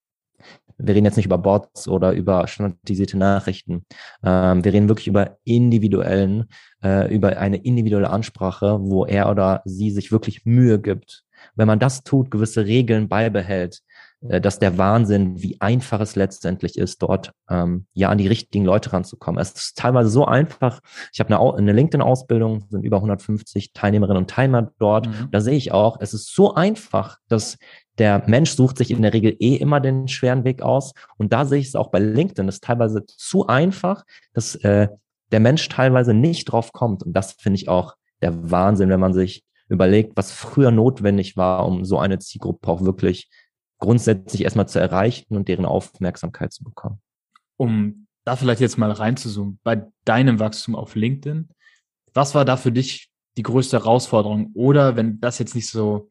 Wir 0.77 0.95
reden 0.95 1.05
jetzt 1.05 1.17
nicht 1.17 1.27
über 1.27 1.37
Bots 1.37 1.87
oder 1.87 2.11
über 2.13 2.47
standardisierte 2.47 3.17
Nachrichten. 3.17 3.85
Ähm, 4.23 4.63
wir 4.65 4.73
reden 4.73 4.89
wirklich 4.89 5.07
über 5.07 5.37
individuellen, 5.43 6.45
äh, 6.83 7.13
über 7.13 7.37
eine 7.37 7.57
individuelle 7.57 8.09
Ansprache, 8.09 8.79
wo 8.81 9.05
er 9.05 9.29
oder 9.29 9.61
sie 9.65 9.91
sich 9.91 10.11
wirklich 10.11 10.45
Mühe 10.45 10.79
gibt. 10.79 11.23
Wenn 11.55 11.67
man 11.67 11.79
das 11.79 12.03
tut, 12.03 12.31
gewisse 12.31 12.65
Regeln 12.65 13.07
beibehält, 13.07 13.81
dass 14.23 14.59
der 14.59 14.77
Wahnsinn, 14.77 15.41
wie 15.41 15.59
einfach 15.59 15.99
es 15.99 16.15
letztendlich 16.15 16.77
ist, 16.77 17.01
dort 17.01 17.31
ähm, 17.49 17.87
ja 17.93 18.09
an 18.09 18.17
die 18.17 18.27
richtigen 18.27 18.65
Leute 18.65 18.93
ranzukommen. 18.93 19.41
Es 19.41 19.51
ist 19.51 19.77
teilweise 19.77 20.09
so 20.09 20.25
einfach. 20.25 20.79
Ich 21.11 21.19
habe 21.19 21.35
eine, 21.35 21.53
eine 21.53 21.73
LinkedIn-Ausbildung, 21.73 22.65
sind 22.69 22.83
über 22.83 22.97
150 22.97 23.73
Teilnehmerinnen 23.73 24.23
und 24.23 24.29
Teilnehmer 24.29 24.71
dort. 24.79 25.07
Mhm. 25.07 25.29
Da 25.31 25.41
sehe 25.41 25.57
ich 25.57 25.71
auch, 25.71 25.97
es 25.99 26.13
ist 26.13 26.33
so 26.33 26.53
einfach, 26.55 27.17
dass 27.27 27.57
der 27.97 28.23
Mensch 28.27 28.51
sucht 28.51 28.77
sich 28.77 28.91
in 28.91 29.01
der 29.01 29.13
Regel 29.13 29.35
eh 29.39 29.55
immer 29.55 29.79
den 29.79 30.07
schweren 30.07 30.43
Weg 30.43 30.61
aus. 30.61 30.93
Und 31.17 31.33
da 31.33 31.45
sehe 31.45 31.59
ich 31.59 31.67
es 31.67 31.75
auch 31.75 31.91
bei 31.91 31.99
LinkedIn. 31.99 32.47
Es 32.47 32.55
ist 32.55 32.63
teilweise 32.63 33.05
zu 33.05 33.47
einfach, 33.47 34.03
dass 34.33 34.55
äh, 34.55 34.87
der 35.31 35.39
Mensch 35.39 35.67
teilweise 35.69 36.13
nicht 36.13 36.45
drauf 36.45 36.71
kommt. 36.71 37.03
Und 37.03 37.13
das 37.13 37.33
finde 37.33 37.57
ich 37.57 37.67
auch 37.67 37.95
der 38.21 38.51
Wahnsinn, 38.51 38.89
wenn 38.89 38.99
man 38.99 39.13
sich 39.13 39.43
überlegt, 39.69 40.13
was 40.15 40.31
früher 40.31 40.71
notwendig 40.71 41.37
war, 41.37 41.65
um 41.65 41.83
so 41.85 41.99
eine 41.99 42.19
Zielgruppe 42.19 42.67
auch 42.69 42.81
wirklich 42.81 43.29
grundsätzlich 43.83 44.43
erstmal 44.43 44.67
zu 44.67 44.79
erreichen 44.79 45.35
und 45.35 45.49
deren 45.49 45.65
Aufmerksamkeit 45.65 46.53
zu 46.53 46.63
bekommen. 46.63 47.01
Um 47.57 48.07
da 48.23 48.37
vielleicht 48.37 48.61
jetzt 48.61 48.77
mal 48.77 48.91
reinzuzoomen, 48.91 49.59
bei 49.63 49.85
deinem 50.05 50.39
Wachstum 50.39 50.75
auf 50.75 50.95
LinkedIn, 50.95 51.49
was 52.13 52.33
war 52.33 52.45
da 52.45 52.55
für 52.55 52.71
dich 52.71 53.09
die 53.35 53.43
größte 53.43 53.79
Herausforderung? 53.79 54.51
Oder 54.53 54.95
wenn 54.95 55.19
das 55.19 55.37
jetzt 55.39 55.53
nicht 55.53 55.69
so 55.69 56.09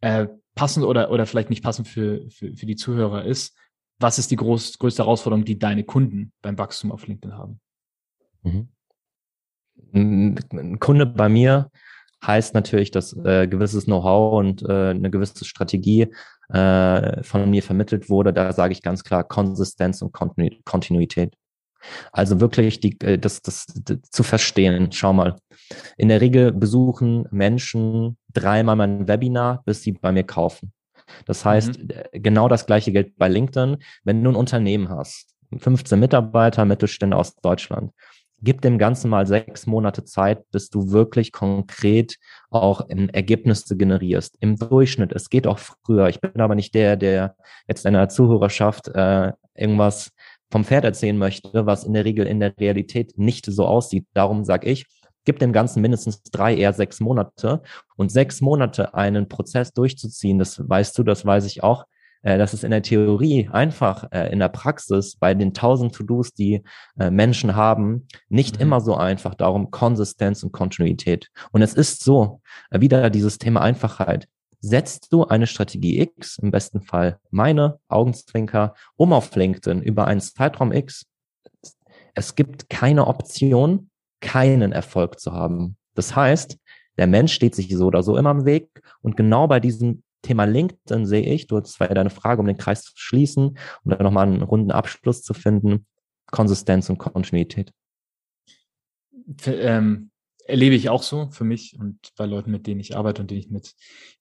äh, 0.00 0.28
passend 0.54 0.86
oder, 0.86 1.10
oder 1.10 1.26
vielleicht 1.26 1.50
nicht 1.50 1.62
passend 1.62 1.88
für, 1.88 2.28
für, 2.30 2.56
für 2.56 2.66
die 2.66 2.76
Zuhörer 2.76 3.24
ist, 3.24 3.54
was 3.98 4.18
ist 4.18 4.30
die 4.30 4.36
groß, 4.36 4.78
größte 4.78 5.02
Herausforderung, 5.02 5.44
die 5.44 5.58
deine 5.58 5.84
Kunden 5.84 6.32
beim 6.40 6.56
Wachstum 6.56 6.90
auf 6.90 7.06
LinkedIn 7.06 7.36
haben? 7.36 7.60
Mhm. 8.42 8.68
Ein 9.92 10.78
Kunde 10.80 11.04
bei 11.04 11.28
mir 11.28 11.70
heißt 12.24 12.54
natürlich, 12.54 12.90
dass 12.90 13.14
äh, 13.24 13.46
gewisses 13.46 13.84
Know-how 13.84 14.38
und 14.38 14.62
äh, 14.62 14.90
eine 14.90 15.10
gewisse 15.10 15.44
Strategie 15.44 16.08
äh, 16.52 17.22
von 17.22 17.48
mir 17.48 17.62
vermittelt 17.62 18.10
wurde, 18.10 18.32
da 18.32 18.52
sage 18.52 18.72
ich 18.72 18.82
ganz 18.82 19.04
klar 19.04 19.24
Konsistenz 19.24 20.02
und 20.02 20.12
Kontinuität. 20.12 21.34
Also 22.12 22.40
wirklich 22.40 22.80
die, 22.80 23.00
äh, 23.00 23.18
das, 23.18 23.42
das, 23.42 23.66
das 23.66 23.98
zu 24.10 24.22
verstehen. 24.22 24.92
Schau 24.92 25.12
mal. 25.12 25.36
In 25.96 26.08
der 26.08 26.20
Regel 26.20 26.52
besuchen 26.52 27.26
Menschen 27.30 28.18
dreimal 28.32 28.76
mein 28.76 29.08
Webinar, 29.08 29.62
bis 29.64 29.82
sie 29.82 29.92
bei 29.92 30.12
mir 30.12 30.24
kaufen. 30.24 30.72
Das 31.26 31.44
heißt, 31.44 31.78
mhm. 31.78 31.88
Genau 32.12 32.48
das 32.48 32.66
gleiche 32.66 32.92
gilt 32.92 33.16
bei 33.16 33.28
LinkedIn. 33.28 33.78
Wenn 34.04 34.22
du 34.22 34.30
ein 34.30 34.36
Unternehmen 34.36 34.88
hast, 34.88 35.34
15 35.56 35.98
Mitarbeiter, 35.98 36.64
Mittelstände 36.64 37.16
aus 37.16 37.34
Deutschland, 37.36 37.92
gib 38.42 38.60
dem 38.62 38.78
Ganzen 38.78 39.10
mal 39.10 39.26
sechs 39.26 39.66
Monate 39.66 40.04
Zeit, 40.04 40.44
bis 40.50 40.70
du 40.70 40.90
wirklich 40.90 41.32
konkret 41.32 42.16
auch 42.50 42.88
Ergebnisse 42.88 43.76
generierst. 43.76 44.36
Im 44.40 44.56
Durchschnitt, 44.56 45.12
es 45.12 45.30
geht 45.30 45.46
auch 45.46 45.58
früher. 45.58 46.08
Ich 46.08 46.20
bin 46.20 46.40
aber 46.40 46.54
nicht 46.54 46.74
der, 46.74 46.96
der 46.96 47.36
jetzt 47.68 47.86
einer 47.86 48.08
Zuhörerschaft 48.08 48.88
äh, 48.88 49.32
irgendwas 49.54 50.12
vom 50.50 50.64
Pferd 50.64 50.84
erzählen 50.84 51.16
möchte, 51.16 51.66
was 51.66 51.84
in 51.84 51.92
der 51.92 52.04
Regel 52.04 52.26
in 52.26 52.40
der 52.40 52.56
Realität 52.58 53.16
nicht 53.16 53.46
so 53.46 53.66
aussieht. 53.66 54.06
Darum 54.14 54.44
sage 54.44 54.68
ich, 54.68 54.86
gib 55.24 55.38
dem 55.38 55.52
Ganzen 55.52 55.80
mindestens 55.80 56.22
drei, 56.22 56.56
eher 56.56 56.72
sechs 56.72 57.00
Monate. 57.00 57.62
Und 57.96 58.10
sechs 58.10 58.40
Monate 58.40 58.94
einen 58.94 59.28
Prozess 59.28 59.72
durchzuziehen, 59.72 60.38
das 60.38 60.68
weißt 60.68 60.98
du, 60.98 61.02
das 61.02 61.24
weiß 61.24 61.46
ich 61.46 61.62
auch, 61.62 61.84
das 62.22 62.52
ist 62.54 62.64
in 62.64 62.70
der 62.70 62.82
Theorie 62.82 63.48
einfach, 63.50 64.10
äh, 64.12 64.30
in 64.30 64.38
der 64.38 64.48
Praxis 64.48 65.16
bei 65.16 65.34
den 65.34 65.54
tausend 65.54 65.94
To-Dos, 65.94 66.32
die 66.32 66.62
äh, 66.98 67.10
Menschen 67.10 67.56
haben, 67.56 68.06
nicht 68.28 68.56
mhm. 68.56 68.62
immer 68.62 68.80
so 68.80 68.96
einfach. 68.96 69.34
Darum 69.34 69.70
Konsistenz 69.70 70.42
und 70.42 70.52
Kontinuität. 70.52 71.28
Und 71.52 71.62
es 71.62 71.74
ist 71.74 72.04
so, 72.04 72.40
äh, 72.70 72.80
wieder 72.80 73.08
dieses 73.10 73.38
Thema 73.38 73.62
Einfachheit. 73.62 74.28
Setzt 74.60 75.12
du 75.12 75.24
eine 75.24 75.46
Strategie 75.46 76.00
X, 76.00 76.38
im 76.38 76.50
besten 76.50 76.82
Fall 76.82 77.18
meine 77.30 77.78
Augenzwinker, 77.88 78.74
um 78.96 79.14
auf 79.14 79.34
LinkedIn 79.34 79.80
über 79.82 80.06
einen 80.06 80.20
Zeitraum 80.20 80.72
X, 80.72 81.06
es 82.14 82.34
gibt 82.34 82.68
keine 82.68 83.06
Option, 83.06 83.88
keinen 84.20 84.72
Erfolg 84.72 85.18
zu 85.18 85.32
haben. 85.32 85.76
Das 85.94 86.14
heißt, 86.14 86.58
der 86.98 87.06
Mensch 87.06 87.32
steht 87.32 87.54
sich 87.54 87.74
so 87.74 87.86
oder 87.86 88.02
so 88.02 88.16
immer 88.18 88.32
im 88.32 88.44
Weg 88.44 88.68
und 89.00 89.16
genau 89.16 89.46
bei 89.46 89.60
diesem 89.60 90.02
Thema 90.22 90.44
LinkedIn 90.44 91.06
sehe 91.06 91.22
ich, 91.22 91.46
du 91.46 91.58
hast 91.58 91.72
zwar 91.72 91.88
deine 91.88 92.10
Frage, 92.10 92.40
um 92.40 92.46
den 92.46 92.56
Kreis 92.56 92.82
zu 92.84 92.92
schließen 92.94 93.48
und 93.48 93.58
um 93.84 93.90
dann 93.90 94.02
nochmal 94.02 94.26
einen 94.26 94.42
runden 94.42 94.70
Abschluss 94.70 95.22
zu 95.22 95.34
finden, 95.34 95.86
Konsistenz 96.30 96.88
und 96.90 96.98
Kontinuität. 96.98 97.72
Ähm, 99.46 100.10
erlebe 100.44 100.74
ich 100.74 100.88
auch 100.88 101.02
so 101.02 101.30
für 101.30 101.44
mich 101.44 101.76
und 101.78 101.98
bei 102.16 102.26
Leuten, 102.26 102.50
mit 102.50 102.66
denen 102.66 102.80
ich 102.80 102.96
arbeite 102.96 103.22
und 103.22 103.30
denen 103.30 103.40
ich 103.40 103.50
mit 103.50 103.74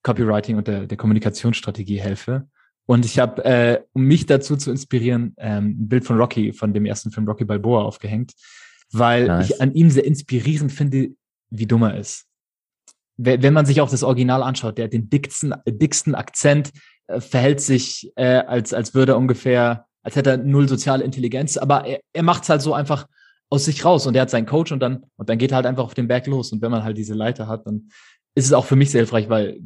Copywriting 0.04 0.58
und 0.58 0.68
der, 0.68 0.88
der 0.88 0.98
Kommunikationsstrategie 0.98 2.00
helfe. 2.00 2.48
Und 2.86 3.06
ich 3.06 3.20
habe, 3.20 3.46
äh, 3.46 3.84
um 3.94 4.04
mich 4.04 4.26
dazu 4.26 4.56
zu 4.56 4.72
inspirieren, 4.72 5.36
ähm, 5.38 5.78
ein 5.80 5.88
Bild 5.90 6.06
von 6.06 6.18
Rocky, 6.18 6.54
von 6.54 6.74
dem 6.74 6.86
ersten 6.86 7.12
Film 7.12 7.28
Rocky 7.28 7.46
Balboa 7.46 7.84
aufgehängt, 7.84 8.34
weil 8.92 9.28
nice. 9.28 9.50
ich 9.50 9.62
an 9.62 9.74
ihm 9.74 9.90
sehr 9.90 10.06
inspirierend 10.06 10.72
finde, 10.72 11.10
wie 11.50 11.68
dumm 11.68 11.84
er 11.84 11.98
ist 11.98 12.29
wenn 13.22 13.54
man 13.54 13.66
sich 13.66 13.82
auch 13.82 13.90
das 13.90 14.04
Original 14.04 14.44
anschaut, 14.44 14.78
der 14.78 14.86
hat 14.86 14.94
den 14.94 15.10
dicksten, 15.10 15.54
dicksten 15.68 16.16
Akzent, 16.16 16.72
äh, 17.08 17.20
verhält 17.20 17.60
sich, 17.60 18.12
äh, 18.16 18.38
als, 18.38 18.74
als 18.74 18.94
würde 18.94 19.12
er 19.14 19.18
ungefähr, 19.18 19.86
als 20.04 20.16
hätte 20.16 20.32
er 20.32 20.38
null 20.38 20.70
soziale 20.70 21.04
Intelligenz, 21.04 21.58
aber 21.58 21.86
er, 21.86 22.00
er 22.14 22.24
macht 22.24 22.44
es 22.44 22.50
halt 22.50 22.62
so 22.62 22.74
einfach 22.74 23.08
aus 23.50 23.66
sich 23.66 23.84
raus 23.84 24.08
und 24.08 24.16
er 24.16 24.22
hat 24.22 24.30
seinen 24.30 24.46
Coach 24.46 24.72
und 24.72 24.80
dann, 24.80 25.04
und 25.18 25.28
dann 25.28 25.38
geht 25.38 25.52
er 25.52 25.58
halt 25.58 25.66
einfach 25.66 25.84
auf 25.84 25.96
den 25.96 26.08
Berg 26.08 26.28
los. 26.28 26.52
Und 26.54 26.62
wenn 26.62 26.72
man 26.72 26.84
halt 26.84 26.98
diese 26.98 27.14
Leiter 27.14 27.48
hat, 27.48 27.66
dann 27.66 27.90
ist 28.36 28.46
es 28.46 28.54
auch 28.54 28.66
für 28.66 28.76
mich 28.76 28.92
sehr 28.92 29.02
hilfreich, 29.02 29.28
weil 29.28 29.60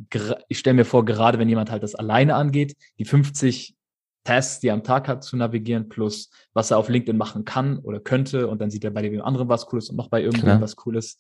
ich 0.48 0.58
stelle 0.58 0.76
mir 0.76 0.86
vor, 0.86 1.06
gerade 1.06 1.38
wenn 1.38 1.50
jemand 1.50 1.70
halt 1.70 1.84
das 1.84 1.94
alleine 1.94 2.36
angeht, 2.36 2.76
die 2.98 3.06
50 3.06 3.76
Tests, 4.24 4.62
die 4.62 4.70
er 4.70 4.74
am 4.74 4.84
Tag 4.84 5.08
hat, 5.08 5.24
zu 5.24 5.36
navigieren, 5.36 5.90
plus 5.90 6.32
was 6.54 6.72
er 6.72 6.78
auf 6.78 6.90
LinkedIn 6.90 7.18
machen 7.18 7.44
kann 7.46 7.78
oder 7.80 8.00
könnte, 8.00 8.48
und 8.48 8.62
dann 8.62 8.72
sieht 8.72 8.86
er 8.86 8.92
bei 8.92 9.02
dem 9.02 9.22
anderen 9.22 9.50
was 9.50 9.66
Cooles 9.66 9.90
und 9.90 9.98
noch 9.98 10.08
bei 10.08 10.22
irgendjemandem 10.22 10.62
was 10.62 10.78
Cooles, 10.78 11.18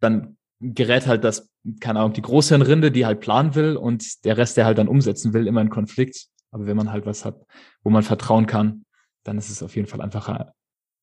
dann 0.00 0.36
gerät 0.62 1.06
halt 1.06 1.24
das, 1.24 1.50
keine 1.80 2.00
Ahnung, 2.00 2.12
die 2.12 2.22
Großhirnrinde, 2.22 2.90
die 2.90 3.04
halt 3.04 3.20
planen 3.20 3.54
will 3.54 3.76
und 3.76 4.24
der 4.24 4.36
Rest, 4.36 4.56
der 4.56 4.64
halt 4.64 4.78
dann 4.78 4.88
umsetzen 4.88 5.32
will, 5.32 5.46
immer 5.46 5.60
in 5.60 5.70
Konflikt. 5.70 6.28
Aber 6.50 6.66
wenn 6.66 6.76
man 6.76 6.92
halt 6.92 7.06
was 7.06 7.24
hat, 7.24 7.44
wo 7.82 7.90
man 7.90 8.02
vertrauen 8.02 8.46
kann, 8.46 8.84
dann 9.24 9.38
ist 9.38 9.50
es 9.50 9.62
auf 9.62 9.76
jeden 9.76 9.88
Fall 9.88 10.00
einfacher, 10.00 10.54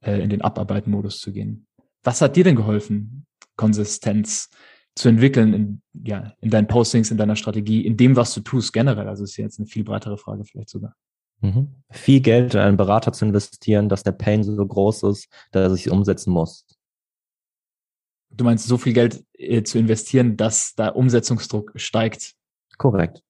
äh, 0.01 0.22
in 0.22 0.30
den 0.30 0.42
Abarbeiten-Modus 0.42 1.20
zu 1.20 1.32
gehen. 1.32 1.68
Was 2.04 2.22
hat 2.22 2.36
dir 2.36 2.44
denn 2.44 2.56
geholfen, 2.56 3.25
Konsistenz 3.56 4.50
zu 4.96 5.10
entwickeln 5.10 5.54
in, 5.54 5.82
ja, 5.94 6.34
in 6.42 6.50
deinen 6.50 6.68
Postings, 6.68 7.12
in 7.12 7.18
deiner 7.18 7.36
Strategie, 7.36 7.86
in 7.86 7.98
dem, 7.98 8.16
was 8.16 8.34
du 8.34 8.42
tust 8.42 8.74
generell? 8.74 9.08
Also 9.08 9.24
ist 9.24 9.38
jetzt 9.38 9.60
eine 9.60 9.68
viel 9.68 9.84
breitere 9.84 10.18
Frage 10.18 10.46
vielleicht 10.46 10.70
sogar. 10.70 10.96
Mhm. 11.42 11.75
Viel 11.89 12.20
Geld 12.20 12.54
in 12.54 12.60
einen 12.60 12.78
Berater 12.78 13.13
zu 13.13 13.25
investieren, 13.25 13.89
dass 13.89 14.04
der 14.04 14.12
Pain 14.12 14.44
so 14.44 14.66
groß 14.66 15.04
ist, 15.04 15.30
dass 15.51 15.74
ich 15.74 15.88
es 15.88 15.92
umsetzen 15.92 16.32
muss. 16.32 16.66
Du 18.39 18.46
meinst, 18.46 18.65
so 18.67 18.77
viel 18.77 18.93
Geld 18.93 19.22
äh, 19.34 19.63
zu 19.63 19.77
investieren, 19.77 20.38
dass 20.38 20.74
da 20.74 20.88
Umsetzungsdruck 20.88 21.74
steigt? 21.75 22.36
Korrekt. 22.77 23.22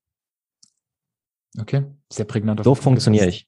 Okay, 1.59 1.85
sehr 2.13 2.25
prägnant. 2.25 2.63
So 2.63 2.75
funktioniere 2.75 3.27
ich. 3.27 3.47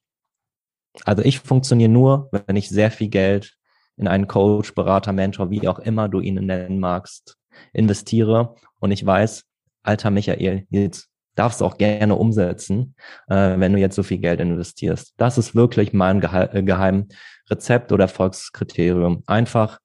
Also 1.05 1.21
ich 1.21 1.39
funktioniere 1.39 1.91
nur, 1.91 2.31
wenn 2.31 2.55
ich 2.55 2.67
sehr 2.67 2.89
viel 2.89 3.09
Geld 3.09 3.55
in 3.95 4.07
einen 4.07 4.27
Coach, 4.27 4.73
Berater, 4.73 5.13
Mentor, 5.13 5.51
wie 5.51 5.67
auch 5.67 5.77
immer 5.77 6.09
du 6.09 6.19
ihn 6.19 6.43
nennen 6.43 6.79
magst, 6.79 7.37
investiere 7.73 8.55
und 8.79 8.89
ich 8.89 9.05
weiß, 9.05 9.43
alter 9.83 10.09
Michael, 10.09 10.65
jetzt 10.71 11.09
darfst 11.35 11.61
du 11.61 11.65
auch 11.65 11.77
gerne 11.77 12.15
umsetzen, 12.15 12.95
äh, 13.27 13.59
wenn 13.59 13.73
du 13.73 13.77
jetzt 13.77 13.95
so 13.95 14.01
viel 14.01 14.17
Geld 14.17 14.39
investierst. 14.39 15.13
Das 15.17 15.37
ist 15.37 15.53
wirklich 15.53 15.93
mein 15.93 16.23
äh, 16.23 16.63
geheim 16.63 17.07
Rezept 17.51 17.91
oder 17.91 18.05
Erfolgskriterium. 18.05 19.21
Einfach 19.27 19.79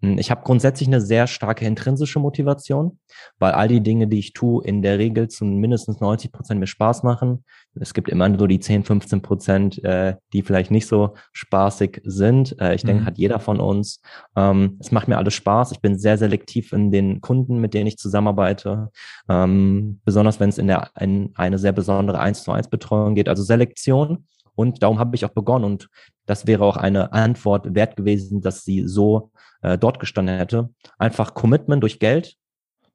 ich 0.00 0.30
habe 0.30 0.42
grundsätzlich 0.44 0.88
eine 0.88 1.00
sehr 1.00 1.26
starke 1.26 1.64
intrinsische 1.64 2.20
Motivation, 2.20 2.98
weil 3.38 3.52
all 3.52 3.66
die 3.66 3.80
Dinge, 3.80 4.06
die 4.06 4.20
ich 4.20 4.32
tue, 4.32 4.64
in 4.64 4.80
der 4.80 4.98
Regel 4.98 5.28
zu 5.28 5.44
mindestens 5.44 6.00
90 6.00 6.30
Prozent 6.30 6.60
mir 6.60 6.68
Spaß 6.68 7.02
machen. 7.02 7.44
Es 7.74 7.94
gibt 7.94 8.08
immer 8.08 8.36
so 8.38 8.46
die 8.46 8.60
10, 8.60 8.84
15 8.84 9.22
Prozent, 9.22 9.82
äh, 9.84 10.14
die 10.32 10.42
vielleicht 10.42 10.70
nicht 10.70 10.86
so 10.86 11.14
spaßig 11.32 12.00
sind. 12.04 12.60
Äh, 12.60 12.76
ich 12.76 12.82
denke, 12.82 13.02
mhm. 13.02 13.06
hat 13.06 13.18
jeder 13.18 13.40
von 13.40 13.58
uns. 13.58 14.00
Ähm, 14.36 14.78
es 14.80 14.92
macht 14.92 15.08
mir 15.08 15.18
alles 15.18 15.34
Spaß. 15.34 15.72
Ich 15.72 15.80
bin 15.80 15.98
sehr 15.98 16.16
selektiv 16.16 16.72
in 16.72 16.92
den 16.92 17.20
Kunden, 17.20 17.60
mit 17.60 17.74
denen 17.74 17.88
ich 17.88 17.98
zusammenarbeite. 17.98 18.90
Ähm, 19.28 20.00
besonders 20.04 20.38
wenn 20.38 20.48
es 20.48 20.58
in, 20.58 20.68
der, 20.68 20.90
in 20.98 21.32
eine 21.34 21.58
sehr 21.58 21.72
besondere 21.72 22.20
1 22.20 22.44
zu 22.44 22.52
1 22.52 22.68
Betreuung 22.68 23.16
geht. 23.16 23.28
Also 23.28 23.42
Selektion. 23.42 24.26
Und 24.58 24.82
darum 24.82 24.98
habe 24.98 25.14
ich 25.14 25.24
auch 25.24 25.30
begonnen. 25.30 25.64
Und 25.64 25.88
das 26.26 26.48
wäre 26.48 26.64
auch 26.64 26.76
eine 26.76 27.12
Antwort 27.12 27.76
wert 27.76 27.94
gewesen, 27.94 28.40
dass 28.40 28.64
sie 28.64 28.88
so 28.88 29.30
äh, 29.62 29.78
dort 29.78 30.00
gestanden 30.00 30.36
hätte. 30.36 30.70
Einfach 30.98 31.34
Commitment 31.34 31.80
durch 31.80 32.00
Geld, 32.00 32.34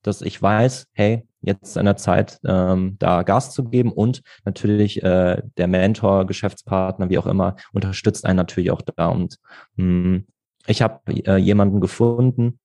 dass 0.01 0.21
ich 0.21 0.41
weiß, 0.41 0.87
hey, 0.91 1.25
jetzt 1.39 1.77
an 1.77 1.85
der 1.85 1.95
Zeit, 1.95 2.37
ähm, 2.45 2.97
da 2.99 3.23
Gas 3.23 3.53
zu 3.53 3.63
geben 3.63 3.93
und 3.93 4.23
natürlich 4.43 5.01
äh, 5.03 5.41
der 5.55 5.67
Mentor, 5.69 6.27
Geschäftspartner, 6.27 7.09
wie 7.09 7.17
auch 7.17 7.27
immer, 7.27 7.55
unterstützt 7.71 8.25
einen 8.25 8.35
natürlich 8.35 8.71
auch 8.71 8.81
da. 8.81 9.07
Und 9.07 9.37
mh, 9.77 9.85
hm, 9.85 10.27
ich 10.67 10.81
habe 10.81 10.99
äh, 11.25 11.37
jemanden 11.37 11.79
gefunden, 11.79 12.59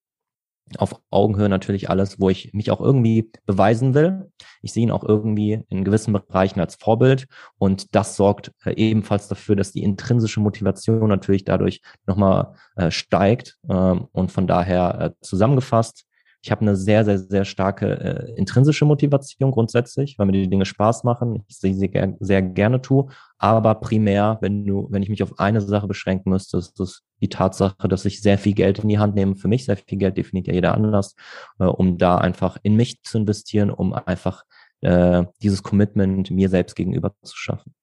auf 0.77 1.01
Augenhöhe 1.11 1.49
natürlich 1.49 1.89
alles, 1.89 2.21
wo 2.21 2.29
ich 2.31 2.53
mich 2.53 2.71
auch 2.71 2.81
irgendwie 2.81 3.31
beweisen 3.47 3.95
will. 3.95 4.31
Ich 4.63 4.73
sehe 4.73 4.83
ihn 4.83 4.91
auch 4.91 5.05
irgendwie 5.05 5.63
in 5.69 5.85
gewissen 5.85 6.13
Bereichen 6.13 6.61
als 6.61 6.75
Vorbild 6.75 7.27
und 7.59 7.95
das 7.95 8.17
sorgt 8.17 8.53
äh, 8.65 8.73
ebenfalls 8.73 9.29
dafür, 9.29 9.57
dass 9.57 9.73
die 9.73 9.83
intrinsische 9.83 10.41
Motivation 10.41 11.09
natürlich 11.09 11.45
dadurch 11.45 11.81
nochmal 12.07 12.55
äh, 12.77 12.91
steigt 12.91 13.59
ähm, 13.69 14.09
und 14.13 14.33
von 14.33 14.47
daher 14.47 15.01
äh, 15.01 15.11
zusammengefasst, 15.21 16.08
ich 16.41 16.51
habe 16.53 16.61
eine 16.63 16.77
sehr, 16.77 17.05
sehr, 17.05 17.19
sehr 17.19 17.45
starke 17.45 17.99
äh, 17.99 18.33
intrinsische 18.37 18.85
Motivation 18.85 19.51
grundsätzlich, 19.51 20.19
weil 20.19 20.27
mir 20.27 20.33
die 20.33 20.49
Dinge 20.49 20.67
Spaß 20.67 21.03
machen, 21.03 21.45
ich 21.49 21.59
sie 21.59 21.75
sehr, 21.75 22.17
sehr 22.21 22.43
gerne 22.43 22.81
tue. 22.81 23.09
Aber 23.39 23.75
primär, 23.77 24.39
wenn 24.41 24.65
du, 24.65 24.87
wenn 24.91 25.03
ich 25.03 25.09
mich 25.09 25.23
auf 25.23 25.39
eine 25.41 25.61
Sache 25.61 25.89
beschränken 25.89 26.31
müsste, 26.31 26.59
ist 26.59 26.79
das 26.79 27.03
die 27.21 27.29
Tatsache, 27.29 27.89
dass 27.89 28.05
ich 28.05 28.23
sehr 28.23 28.39
viel 28.39 28.55
Geld 28.55 28.79
in 28.79 28.89
die 28.89 28.99
Hand 28.99 29.17
nehme. 29.17 29.35
Für 29.35 29.49
mich 29.49 29.65
sehr 29.65 29.77
viel 29.77 29.99
Geld 29.99 30.17
definiert 30.17 30.47
ja 30.47 30.55
jeder 30.55 30.75
anders, 30.75 31.17
äh, 31.59 31.65
um 31.65 31.99
da 31.99 32.19
einfach 32.19 32.57
in 32.63 32.77
mich 32.77 33.03
zu 33.03 33.19
investieren, 33.19 33.71
um 33.71 33.93
einfach 33.93 34.45
äh, 34.81 35.25
dieses 35.43 35.65
Commitment 35.65 36.31
mir 36.31 36.49
selbst 36.49 36.77
gegenüber 36.77 37.15
zu 37.23 37.37
schaffen. 37.37 37.75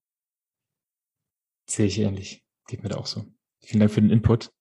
Sehe 1.70 1.88
ich 1.88 2.00
ähnlich. 2.00 2.44
Geht 2.68 2.84
mir 2.84 2.90
da 2.90 2.98
auch 2.98 3.06
so. 3.06 3.26
Vielen 3.62 3.82
Dank 3.82 3.92
für 3.92 4.02
den 4.02 4.12
Input. 4.12 4.52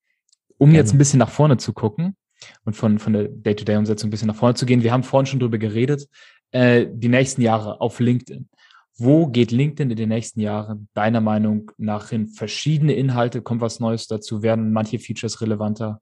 Um 0.58 0.70
Gerne. 0.70 0.78
jetzt 0.78 0.94
ein 0.94 0.98
bisschen 0.98 1.18
nach 1.18 1.30
vorne 1.30 1.58
zu 1.58 1.72
gucken, 1.72 2.16
und 2.64 2.74
von, 2.74 2.98
von 2.98 3.12
der 3.12 3.28
Day-to-Day-Umsetzung 3.28 4.08
ein 4.08 4.10
bisschen 4.10 4.28
nach 4.28 4.36
vorne 4.36 4.54
zu 4.54 4.66
gehen. 4.66 4.82
Wir 4.82 4.92
haben 4.92 5.02
vorhin 5.02 5.26
schon 5.26 5.40
drüber 5.40 5.58
geredet, 5.58 6.08
äh, 6.50 6.86
die 6.90 7.08
nächsten 7.08 7.42
Jahre 7.42 7.80
auf 7.80 8.00
LinkedIn. 8.00 8.48
Wo 8.96 9.26
geht 9.26 9.50
LinkedIn 9.50 9.90
in 9.90 9.96
den 9.96 10.08
nächsten 10.08 10.40
Jahren 10.40 10.88
deiner 10.94 11.20
Meinung 11.20 11.72
nach 11.78 12.10
hin? 12.10 12.28
Verschiedene 12.28 12.92
Inhalte, 12.92 13.42
kommt 13.42 13.60
was 13.60 13.80
Neues 13.80 14.06
dazu, 14.06 14.42
werden 14.42 14.72
manche 14.72 15.00
Features 15.00 15.40
relevanter. 15.40 16.00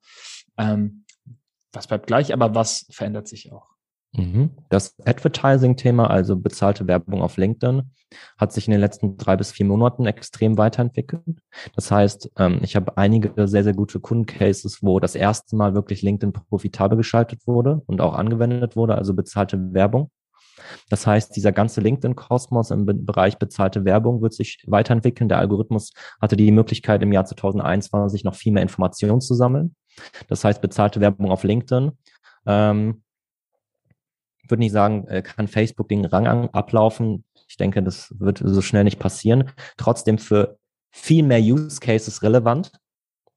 Ähm, 0.58 1.04
was 1.72 1.86
bleibt 1.86 2.06
gleich, 2.06 2.34
aber 2.34 2.54
was 2.54 2.86
verändert 2.90 3.28
sich 3.28 3.50
auch? 3.50 3.68
Mhm. 4.12 4.50
Das 4.68 4.94
Advertising-Thema, 5.06 6.10
also 6.10 6.36
bezahlte 6.36 6.86
Werbung 6.86 7.22
auf 7.22 7.38
LinkedIn, 7.38 7.90
hat 8.38 8.52
sich 8.52 8.66
in 8.66 8.72
den 8.72 8.80
letzten 8.80 9.16
drei 9.16 9.36
bis 9.36 9.52
vier 9.52 9.66
Monaten 9.66 10.06
extrem 10.06 10.58
weiterentwickelt. 10.58 11.22
Das 11.74 11.90
heißt, 11.90 12.32
ähm, 12.38 12.60
ich 12.62 12.76
habe 12.76 12.96
einige 12.96 13.32
sehr, 13.48 13.64
sehr 13.64 13.74
gute 13.74 14.00
Kundencases, 14.00 14.82
wo 14.82 15.00
das 15.00 15.14
erste 15.14 15.56
Mal 15.56 15.74
wirklich 15.74 16.02
LinkedIn 16.02 16.32
profitabel 16.32 16.96
geschaltet 16.96 17.46
wurde 17.46 17.82
und 17.86 18.00
auch 18.00 18.14
angewendet 18.14 18.76
wurde, 18.76 18.96
also 18.96 19.14
bezahlte 19.14 19.72
Werbung. 19.72 20.10
Das 20.90 21.06
heißt, 21.06 21.34
dieser 21.34 21.52
ganze 21.52 21.80
LinkedIn-Kosmos 21.80 22.70
im 22.70 22.86
Bereich 22.86 23.38
bezahlte 23.38 23.84
Werbung 23.84 24.22
wird 24.22 24.34
sich 24.34 24.62
weiterentwickeln. 24.66 25.28
Der 25.28 25.38
Algorithmus 25.38 25.92
hatte 26.20 26.36
die 26.36 26.50
Möglichkeit, 26.50 27.02
im 27.02 27.12
Jahr 27.12 27.24
2021 27.24 28.24
noch 28.24 28.34
viel 28.34 28.52
mehr 28.52 28.62
Informationen 28.62 29.20
zu 29.20 29.34
sammeln. 29.34 29.74
Das 30.28 30.44
heißt, 30.44 30.60
bezahlte 30.60 31.00
Werbung 31.00 31.30
auf 31.30 31.44
LinkedIn 31.44 31.92
ähm, 32.46 33.02
würde 34.48 34.60
nicht 34.60 34.72
sagen, 34.72 35.06
äh, 35.08 35.22
kann 35.22 35.48
Facebook 35.48 35.88
den 35.88 36.04
Rang 36.04 36.48
ablaufen. 36.50 37.24
Ich 37.52 37.58
denke, 37.58 37.82
das 37.82 38.14
wird 38.18 38.40
so 38.42 38.62
schnell 38.62 38.82
nicht 38.82 38.98
passieren. 38.98 39.50
Trotzdem 39.76 40.16
für 40.16 40.56
viel 40.90 41.22
mehr 41.22 41.38
Use 41.38 41.80
Cases 41.80 42.22
relevant, 42.22 42.72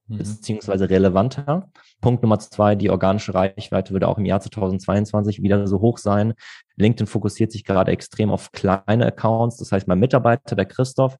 mhm. 0.06 0.16
beziehungsweise 0.16 0.88
relevanter. 0.88 1.70
Punkt 2.00 2.22
Nummer 2.22 2.38
zwei, 2.38 2.76
die 2.76 2.88
organische 2.88 3.34
Reichweite 3.34 3.92
würde 3.92 4.08
auch 4.08 4.16
im 4.16 4.24
Jahr 4.24 4.40
2022 4.40 5.42
wieder 5.42 5.66
so 5.66 5.82
hoch 5.82 5.98
sein. 5.98 6.32
LinkedIn 6.76 7.06
fokussiert 7.06 7.52
sich 7.52 7.62
gerade 7.62 7.92
extrem 7.92 8.30
auf 8.30 8.52
kleine 8.52 9.04
Accounts. 9.04 9.58
Das 9.58 9.70
heißt, 9.70 9.86
mein 9.86 9.98
Mitarbeiter, 9.98 10.56
der 10.56 10.64
Christoph, 10.64 11.18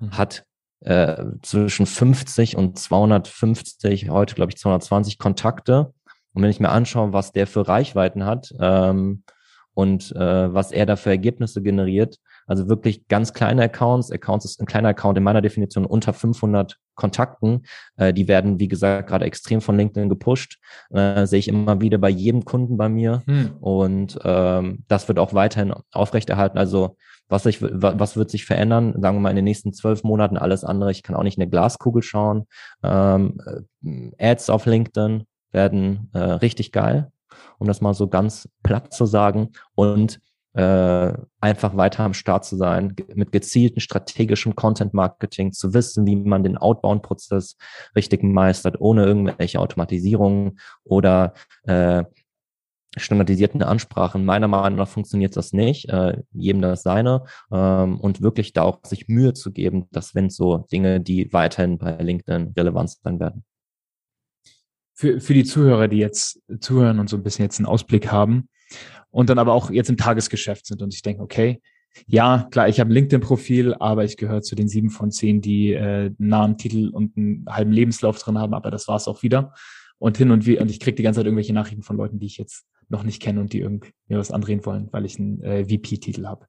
mhm. 0.00 0.16
hat 0.16 0.46
äh, 0.80 1.22
zwischen 1.42 1.84
50 1.84 2.56
und 2.56 2.78
250, 2.78 4.08
heute 4.08 4.34
glaube 4.34 4.52
ich 4.52 4.56
220 4.56 5.18
Kontakte 5.18 5.92
und 6.32 6.42
wenn 6.42 6.50
ich 6.50 6.60
mir 6.60 6.70
anschaue, 6.70 7.12
was 7.12 7.32
der 7.32 7.46
für 7.46 7.68
Reichweiten 7.68 8.24
hat 8.24 8.54
ähm, 8.58 9.22
und 9.74 10.14
äh, 10.16 10.54
was 10.54 10.72
er 10.72 10.86
da 10.86 10.96
für 10.96 11.10
Ergebnisse 11.10 11.62
generiert, 11.62 12.18
also 12.46 12.68
wirklich 12.68 13.08
ganz 13.08 13.32
kleine 13.32 13.62
Accounts, 13.62 14.10
Accounts 14.10 14.44
ist 14.44 14.60
ein 14.60 14.66
kleiner 14.66 14.88
Account 14.88 15.16
in 15.16 15.24
meiner 15.24 15.42
Definition 15.42 15.86
unter 15.86 16.12
500 16.12 16.76
Kontakten, 16.94 17.62
äh, 17.96 18.12
die 18.12 18.28
werden, 18.28 18.60
wie 18.60 18.68
gesagt, 18.68 19.08
gerade 19.08 19.24
extrem 19.24 19.60
von 19.60 19.76
LinkedIn 19.76 20.08
gepusht, 20.08 20.58
äh, 20.90 21.26
sehe 21.26 21.38
ich 21.38 21.48
immer 21.48 21.80
wieder 21.80 21.98
bei 21.98 22.10
jedem 22.10 22.44
Kunden 22.44 22.76
bei 22.76 22.88
mir 22.88 23.22
hm. 23.26 23.56
und 23.60 24.18
ähm, 24.24 24.84
das 24.88 25.08
wird 25.08 25.18
auch 25.18 25.34
weiterhin 25.34 25.72
aufrechterhalten. 25.92 26.58
Also 26.58 26.96
was, 27.28 27.46
ich, 27.46 27.62
was 27.62 28.16
wird 28.16 28.30
sich 28.30 28.44
verändern? 28.44 28.94
Sagen 29.00 29.16
wir 29.16 29.20
mal 29.20 29.30
in 29.30 29.36
den 29.36 29.46
nächsten 29.46 29.72
zwölf 29.72 30.04
Monaten 30.04 30.36
alles 30.36 30.64
andere. 30.64 30.90
Ich 30.90 31.02
kann 31.02 31.16
auch 31.16 31.22
nicht 31.22 31.38
in 31.38 31.42
eine 31.42 31.50
Glaskugel 31.50 32.02
schauen. 32.02 32.44
Ähm, 32.82 33.40
äh, 34.18 34.32
Ads 34.32 34.50
auf 34.50 34.66
LinkedIn, 34.66 35.24
werden 35.52 36.10
äh, 36.12 36.18
richtig 36.18 36.72
geil, 36.72 37.11
um 37.58 37.66
das 37.66 37.80
mal 37.80 37.94
so 37.94 38.08
ganz 38.08 38.48
platt 38.62 38.92
zu 38.92 39.06
sagen. 39.06 39.50
Und 39.74 40.20
äh, 40.54 41.12
einfach 41.40 41.76
weiter 41.76 42.04
am 42.04 42.14
Start 42.14 42.44
zu 42.44 42.56
sein, 42.56 42.94
mit 43.14 43.32
gezielten 43.32 43.80
strategischem 43.80 44.54
Content-Marketing, 44.54 45.52
zu 45.52 45.72
wissen, 45.72 46.06
wie 46.06 46.16
man 46.16 46.44
den 46.44 46.58
Outbound-Prozess 46.58 47.56
richtig 47.96 48.22
meistert, 48.22 48.80
ohne 48.80 49.04
irgendwelche 49.04 49.60
Automatisierungen 49.60 50.58
oder 50.84 51.32
äh, 51.64 52.04
standardisierten 52.98 53.62
Ansprachen. 53.62 54.26
Meiner 54.26 54.48
Meinung 54.48 54.78
nach 54.78 54.88
funktioniert 54.88 55.34
das 55.36 55.54
nicht, 55.54 55.88
äh, 55.88 56.22
jedem 56.32 56.60
das 56.60 56.82
seine 56.82 57.24
ähm, 57.50 57.98
und 57.98 58.20
wirklich 58.20 58.52
da 58.52 58.62
auch 58.64 58.80
sich 58.84 59.08
Mühe 59.08 59.32
zu 59.32 59.52
geben, 59.52 59.88
das 59.92 60.10
sind 60.10 60.32
so 60.32 60.58
Dinge, 60.70 61.00
die 61.00 61.32
weiterhin 61.32 61.78
bei 61.78 61.96
LinkedIn 61.96 62.52
relevant 62.54 62.90
sein 62.90 63.18
werden 63.18 63.44
für, 65.02 65.20
für 65.20 65.34
die 65.34 65.42
Zuhörer, 65.42 65.88
die 65.88 65.96
jetzt 65.96 66.40
zuhören 66.60 67.00
und 67.00 67.10
so 67.10 67.16
ein 67.16 67.24
bisschen 67.24 67.44
jetzt 67.44 67.58
einen 67.58 67.66
Ausblick 67.66 68.12
haben 68.12 68.48
und 69.10 69.28
dann 69.28 69.40
aber 69.40 69.52
auch 69.52 69.68
jetzt 69.68 69.90
im 69.90 69.96
Tagesgeschäft 69.96 70.64
sind 70.64 70.80
und 70.80 70.94
ich 70.94 71.02
denke, 71.02 71.24
okay, 71.24 71.60
ja, 72.06 72.46
klar, 72.52 72.68
ich 72.68 72.78
habe 72.78 72.90
ein 72.90 72.92
LinkedIn-Profil, 72.92 73.74
aber 73.74 74.04
ich 74.04 74.16
gehöre 74.16 74.42
zu 74.42 74.54
den 74.54 74.68
sieben 74.68 74.90
von 74.90 75.10
zehn, 75.10 75.40
die 75.40 75.72
äh, 75.72 76.06
einen 76.06 76.16
Namen, 76.18 76.56
Titel 76.56 76.88
und 76.90 77.16
einen 77.16 77.44
halben 77.48 77.72
Lebenslauf 77.72 78.16
drin 78.20 78.38
haben, 78.38 78.54
aber 78.54 78.70
das 78.70 78.86
war's 78.86 79.08
auch 79.08 79.24
wieder. 79.24 79.52
Und 79.98 80.18
hin 80.18 80.30
und 80.30 80.46
wie, 80.46 80.58
und 80.60 80.70
ich 80.70 80.78
kriege 80.78 80.94
die 80.94 81.02
ganze 81.02 81.18
Zeit 81.18 81.26
irgendwelche 81.26 81.52
Nachrichten 81.52 81.82
von 81.82 81.96
Leuten, 81.96 82.20
die 82.20 82.26
ich 82.26 82.38
jetzt 82.38 82.64
noch 82.88 83.02
nicht 83.02 83.20
kenne 83.20 83.40
und 83.40 83.52
die 83.52 83.58
irgendwie 83.58 83.90
mir 84.06 84.18
was 84.18 84.30
andrehen 84.30 84.64
wollen, 84.64 84.88
weil 84.92 85.04
ich 85.04 85.18
einen 85.18 85.42
äh, 85.42 85.64
VP-Titel 85.64 86.26
habe. 86.26 86.46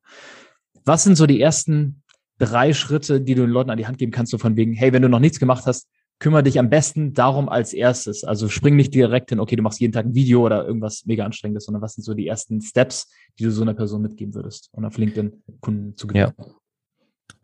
Was 0.86 1.04
sind 1.04 1.16
so 1.16 1.26
die 1.26 1.42
ersten 1.42 2.04
drei 2.38 2.74
Schritte, 2.74 3.20
die 3.20 3.34
du 3.34 3.42
den 3.42 3.52
Leuten 3.52 3.72
an 3.72 3.80
die 3.80 3.88
Hand 3.88 3.98
geben 3.98 4.12
kannst, 4.12 4.32
so 4.32 4.38
von 4.38 4.56
wegen, 4.56 4.74
hey, 4.74 4.94
wenn 4.94 5.02
du 5.02 5.10
noch 5.10 5.20
nichts 5.20 5.40
gemacht 5.40 5.66
hast, 5.66 5.90
kümmere 6.24 6.44
dich 6.44 6.58
am 6.58 6.70
besten 6.70 7.14
darum 7.14 7.50
als 7.50 7.74
erstes. 7.74 8.24
Also 8.24 8.48
spring 8.48 8.78
nicht 8.78 8.94
direkt 8.96 9.30
hin, 9.30 9.42
okay, 9.42 9.58
du 9.58 9.62
machst 9.62 9.82
jeden 9.82 9.92
Tag 9.92 10.06
ein 10.06 10.16
Video 10.16 10.46
oder 10.46 10.66
irgendwas 10.66 11.06
mega 11.06 11.26
anstrengendes, 11.26 11.66
sondern 11.66 11.82
was 11.82 11.96
sind 11.96 12.04
so 12.04 12.14
die 12.14 12.28
ersten 12.28 12.62
Steps, 12.62 13.12
die 13.38 13.44
du 13.44 13.52
so 13.52 13.62
einer 13.62 13.74
Person 13.74 14.02
mitgeben 14.02 14.34
würdest, 14.34 14.70
um 14.72 14.86
auf 14.86 14.98
LinkedIn 14.98 15.44
Kunden 15.60 15.98
zu 15.98 16.08
gewinnen? 16.08 16.34
Ja. 16.38 16.46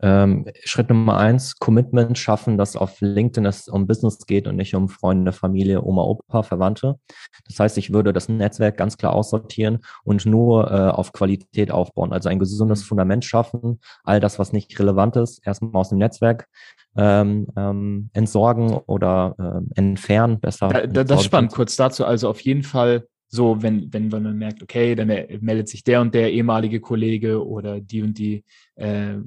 Ähm, 0.02 0.46
Schritt 0.64 0.88
Nummer 0.88 1.18
eins, 1.18 1.56
Commitment 1.58 2.16
schaffen, 2.16 2.56
dass 2.56 2.74
auf 2.74 3.00
LinkedIn 3.00 3.44
es 3.44 3.68
um 3.68 3.86
Business 3.86 4.18
geht 4.26 4.46
und 4.46 4.56
nicht 4.56 4.74
um 4.74 4.88
Freunde, 4.88 5.32
Familie, 5.32 5.82
Oma, 5.82 6.02
Opa, 6.02 6.42
Verwandte. 6.42 6.96
Das 7.46 7.60
heißt, 7.60 7.76
ich 7.76 7.92
würde 7.92 8.12
das 8.12 8.28
Netzwerk 8.28 8.78
ganz 8.78 8.96
klar 8.96 9.12
aussortieren 9.12 9.80
und 10.02 10.24
nur 10.24 10.70
äh, 10.70 10.90
auf 10.90 11.12
Qualität 11.12 11.70
aufbauen. 11.70 12.12
Also 12.12 12.30
ein 12.30 12.38
gesundes 12.38 12.82
Fundament 12.82 13.26
schaffen, 13.26 13.80
all 14.02 14.20
das, 14.20 14.38
was 14.38 14.52
nicht 14.54 14.78
relevant 14.78 15.16
ist, 15.16 15.46
erstmal 15.46 15.78
aus 15.78 15.90
dem 15.90 15.98
Netzwerk 15.98 16.46
ähm, 16.96 17.48
ähm, 17.56 18.08
entsorgen 18.14 18.72
oder 18.72 19.34
äh, 19.38 19.78
entfernen, 19.78 20.40
besser. 20.40 20.68
Da, 20.68 20.86
da, 20.86 21.04
das 21.04 21.20
ist 21.20 21.26
spannend, 21.26 21.52
kurz 21.52 21.76
dazu. 21.76 22.06
Also 22.06 22.30
auf 22.30 22.40
jeden 22.40 22.62
Fall 22.62 23.06
so, 23.28 23.62
wenn, 23.62 23.92
wenn, 23.92 24.10
wenn 24.10 24.22
man 24.24 24.36
merkt, 24.36 24.62
okay, 24.62 24.94
dann 24.94 25.06
meldet 25.06 25.68
sich 25.68 25.84
der 25.84 26.00
und 26.00 26.14
der 26.14 26.32
ehemalige 26.32 26.80
Kollege 26.80 27.46
oder 27.46 27.80
die 27.80 28.02
und 28.02 28.18
die 28.18 28.44
äh, 28.74 29.18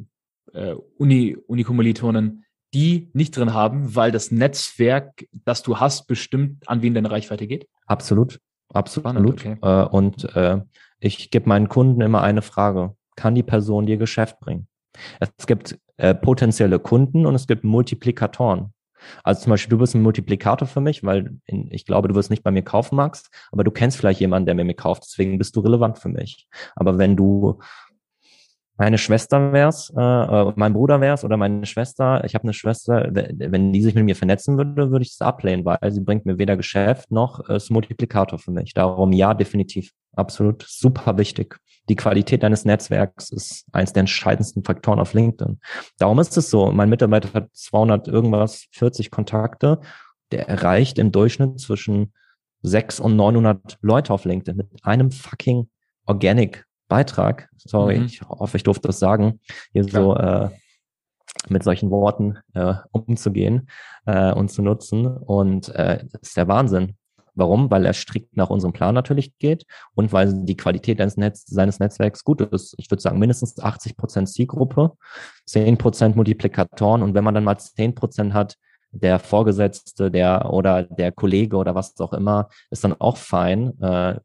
äh, 0.53 0.75
Uni, 0.97 1.38
Unikommilitonen, 1.47 2.45
die 2.73 3.10
nicht 3.13 3.38
drin 3.38 3.53
haben, 3.53 3.95
weil 3.95 4.12
das 4.12 4.32
Netzwerk, 4.32 5.25
das 5.32 5.63
du 5.63 5.79
hast, 5.79 6.08
bestimmt, 6.08 6.67
an 6.67 6.82
wen 6.82 6.93
deine 6.93 7.12
Reichweite 7.12 7.47
geht? 7.47 7.67
Absolut, 7.86 8.39
absolut. 8.69 9.12
Spannend, 9.12 9.29
okay. 9.29 9.58
äh, 9.62 9.86
und 9.86 10.36
äh, 10.36 10.62
ich 10.99 11.29
gebe 11.29 11.49
meinen 11.49 11.69
Kunden 11.69 12.01
immer 12.01 12.21
eine 12.21 12.41
Frage. 12.41 12.95
Kann 13.15 13.36
die 13.36 13.43
Person 13.43 13.86
dir 13.86 13.97
Geschäft 13.97 14.39
bringen? 14.39 14.67
Es 15.19 15.45
gibt 15.45 15.77
äh, 15.97 16.15
potenzielle 16.15 16.79
Kunden 16.79 17.25
und 17.25 17.36
es 17.36 17.47
gibt 17.47 17.63
Multiplikatoren. 17.63 18.73
Also 19.23 19.41
zum 19.41 19.51
Beispiel, 19.51 19.71
du 19.71 19.77
bist 19.77 19.95
ein 19.95 20.01
Multiplikator 20.01 20.67
für 20.67 20.82
mich, 20.82 21.03
weil 21.03 21.38
in, 21.45 21.69
ich 21.71 21.86
glaube, 21.86 22.08
du 22.08 22.15
wirst 22.15 22.29
nicht 22.29 22.43
bei 22.43 22.51
mir 22.51 22.63
kaufen, 22.63 22.95
Max, 22.95 23.29
aber 23.51 23.63
du 23.63 23.71
kennst 23.71 23.97
vielleicht 23.97 24.19
jemanden, 24.19 24.45
der 24.45 24.56
mir, 24.56 24.63
mir 24.63 24.75
kauft, 24.75 25.03
deswegen 25.03 25.38
bist 25.38 25.56
du 25.56 25.60
relevant 25.60 25.99
für 25.99 26.10
mich. 26.10 26.47
Aber 26.75 26.97
wenn 26.97 27.15
du 27.15 27.60
meine 28.77 28.97
Schwester 28.97 29.53
wär's, 29.53 29.93
äh, 29.95 30.01
äh, 30.01 30.53
mein 30.55 30.73
Bruder 30.73 30.99
wär's 30.99 31.23
oder 31.23 31.38
meine 31.38 31.65
Schwester, 31.65 32.23
ich 32.25 32.33
habe 32.33 32.43
eine 32.43 32.53
Schwester, 32.53 33.09
wenn 33.12 33.71
die 33.71 33.81
sich 33.81 33.93
mit 33.93 34.03
mir 34.03 34.15
vernetzen 34.15 34.57
würde, 34.57 34.89
würde 34.89 35.03
ich 35.03 35.15
das 35.15 35.21
ablehnen, 35.25 35.63
weil 35.63 35.91
sie 35.91 36.01
bringt 36.01 36.25
mir 36.25 36.39
weder 36.39 36.57
Geschäft 36.57 37.12
noch 37.12 37.47
äh, 37.49 37.57
ist 37.57 37.69
Multiplikator 37.69 38.39
für 38.39 38.51
mich. 38.51 38.73
Darum 38.73 39.12
ja, 39.12 39.33
definitiv. 39.33 39.91
Absolut 40.15 40.65
super 40.67 41.17
wichtig. 41.17 41.59
Die 41.89 41.95
Qualität 41.95 42.43
deines 42.43 42.65
Netzwerks 42.65 43.31
ist 43.31 43.65
eines 43.71 43.93
der 43.93 44.01
entscheidendsten 44.01 44.63
Faktoren 44.63 44.99
auf 44.99 45.13
LinkedIn. 45.13 45.59
Darum 45.97 46.19
ist 46.19 46.38
es 46.38 46.49
so. 46.49 46.71
Mein 46.71 46.89
Mitarbeiter 46.89 47.29
hat 47.33 47.49
200 47.53 48.07
irgendwas, 48.07 48.67
40 48.71 49.12
Kontakte. 49.12 49.81
Der 50.31 50.47
erreicht 50.47 50.97
im 50.97 51.12
Durchschnitt 51.12 51.59
zwischen 51.59 52.13
6 52.62 52.99
und 52.99 53.15
900 53.15 53.77
Leute 53.81 54.13
auf 54.13 54.25
LinkedIn 54.25 54.55
mit 54.55 54.67
einem 54.83 55.12
fucking 55.12 55.69
Organic 56.05 56.65
Beitrag, 56.88 57.50
sorry, 57.58 58.00
mhm. 58.00 58.06
ich 58.06 58.22
hoffe, 58.22 58.58
ich 58.58 58.63
durfte 58.63 58.88
das 58.88 59.00
sagen, 59.00 59.39
hier 59.72 59.86
Klar. 59.86 60.04
so 60.04 60.15
äh, 60.15 60.50
mit 61.50 61.63
solchen 61.63 61.89
Worten 61.89 62.38
äh, 62.54 62.76
umzugehen 62.91 63.69
äh, 64.06 64.34
und 64.34 64.50
zu 64.50 64.62
nutzen. 64.62 65.06
Und 65.08 65.69
äh, 65.69 66.06
das 66.12 66.22
ist 66.22 66.38
der 66.38 66.48
Wahnsinn. 66.48 66.96
Warum? 67.36 67.72
Weil 67.72 67.86
er 67.86 67.93
strikt 67.93 68.38
nach 68.38 68.50
unserem 68.50 68.74
Plan 68.74 68.93
natürlich 68.93 69.38
geht 69.39 69.65
und 69.96 70.13
weil 70.13 70.46
die 70.46 70.56
Qualität 70.56 71.00
seines, 71.00 71.17
Netz, 71.17 71.46
seines 71.48 71.80
Netzwerks 71.80 72.24
gut 72.24 72.41
ist. 72.41 72.76
Ich 72.78 72.91
würde 72.91 73.02
sagen, 73.02 73.17
mindestens 73.17 73.60
80 73.60 73.98
Prozent 73.98 74.30
Zielgruppe, 74.30 74.91
10 75.48 75.78
Prozent 75.78 76.15
Multiplikatoren 76.15 77.02
und 77.02 77.15
wenn 77.15 77.24
man 77.24 77.34
dann 77.34 77.43
mal 77.43 77.58
10 77.58 77.96
Prozent 77.96 78.34
hat, 78.34 78.56
der 78.91 79.17
Vorgesetzte, 79.17 80.12
der 80.12 80.54
oder 80.54 80.84
der 80.84 81.12
Kollege 81.12 81.58
oder 81.58 81.74
was 81.74 82.00
auch 82.00 82.13
immer, 82.13 82.50
ist 82.69 82.84
dann 82.84 82.93
auch 82.93 83.17
fein. 83.17 83.82
Äh, 83.82 84.19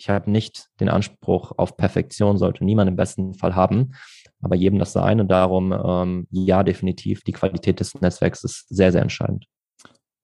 ich 0.00 0.08
habe 0.08 0.30
nicht 0.30 0.70
den 0.80 0.88
Anspruch 0.88 1.52
auf 1.58 1.76
Perfektion, 1.76 2.38
sollte 2.38 2.64
niemand 2.64 2.88
im 2.88 2.96
besten 2.96 3.34
Fall 3.34 3.54
haben, 3.54 3.92
aber 4.40 4.56
jedem 4.56 4.78
das 4.78 4.94
sein. 4.94 5.20
Und 5.20 5.28
darum, 5.28 5.72
ähm, 5.72 6.26
ja, 6.30 6.62
definitiv, 6.62 7.22
die 7.22 7.32
Qualität 7.32 7.80
des 7.80 7.94
Netzwerks 8.00 8.42
ist 8.42 8.66
sehr, 8.70 8.92
sehr 8.92 9.02
entscheidend. 9.02 9.44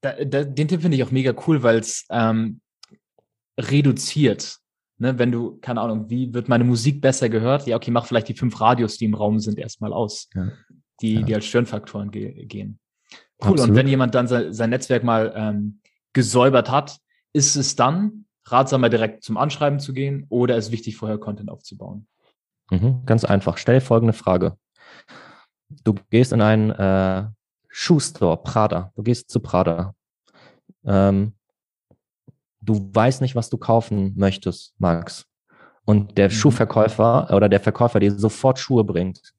Da, 0.01 0.13
da, 0.25 0.45
den 0.45 0.69
Tipp 0.69 0.81
finde 0.81 0.97
ich 0.97 1.05
auch 1.05 1.11
mega 1.11 1.35
cool, 1.47 1.63
weil 1.63 1.79
es 1.79 2.07
ähm, 2.11 2.61
reduziert. 3.61 4.57
Ne, 4.99 5.19
wenn 5.19 5.31
du, 5.31 5.59
keine 5.61 5.83
Ahnung, 5.83 6.09
wie 6.09 6.33
wird 6.33 6.49
meine 6.49 6.65
Musik 6.65 7.03
besser 7.03 7.29
gehört? 7.29 7.67
Ja, 7.67 7.77
okay, 7.77 7.91
mach 7.91 8.07
vielleicht 8.07 8.29
die 8.29 8.35
fünf 8.35 8.59
Radios, 8.59 8.97
die 8.97 9.05
im 9.05 9.13
Raum 9.13 9.41
sind, 9.41 9.59
erstmal 9.59 9.93
aus, 9.93 10.31
ja. 10.35 10.53
die, 11.03 11.17
ja. 11.17 11.23
die 11.23 11.35
als 11.35 11.45
Störenfaktoren 11.45 12.11
ge 12.11 12.47
gehen. 12.47 12.79
Cool. 13.43 13.51
Absolut. 13.51 13.71
Und 13.71 13.77
wenn 13.77 13.89
jemand 13.89 14.15
dann 14.15 14.27
sein, 14.27 14.55
sein 14.55 14.71
Netzwerk 14.71 15.05
mal 15.05 15.35
ähm, 15.37 15.81
gesäubert 16.15 16.71
hat, 16.71 16.97
ist 17.35 17.57
es 17.57 17.77
dann 17.77 18.26
ratsamer, 18.47 18.89
direkt 18.89 19.23
zum 19.23 19.37
Anschreiben 19.37 19.81
zu 19.81 19.93
gehen 19.93 20.27
oder 20.29 20.57
ist 20.57 20.73
wichtig, 20.73 20.97
vorher 20.97 21.19
Content 21.19 21.51
aufzubauen? 21.51 22.07
Mhm, 22.71 23.03
ganz 23.07 23.25
einfach. 23.25 23.59
Stell 23.59 23.81
folgende 23.81 24.13
Frage. 24.13 24.57
Du 25.85 25.95
gehst 26.11 26.33
in 26.33 26.41
einen 26.41 26.71
äh, 26.71 27.29
Schuhstore, 27.69 28.37
Prada. 28.43 28.93
Du 28.97 29.03
gehst 29.03 29.31
zu 29.31 29.41
Prada. 29.41 29.95
Ähm, 30.85 31.35
du 32.61 32.91
weißt 32.93 33.21
nicht, 33.21 33.35
was 33.35 33.51
du 33.51 33.59
kaufen 33.59 34.15
möchtest, 34.17 34.75
Max. 34.79 35.27
Und 35.85 36.19
der 36.19 36.27
mhm. 36.27 36.33
Schuhverkäufer 36.33 37.31
oder 37.33 37.49
der 37.49 37.61
Verkäufer 37.61 38.01
dir 38.01 38.17
sofort 38.17 38.59
Schuhe 38.59 38.85
bringt 38.85 39.35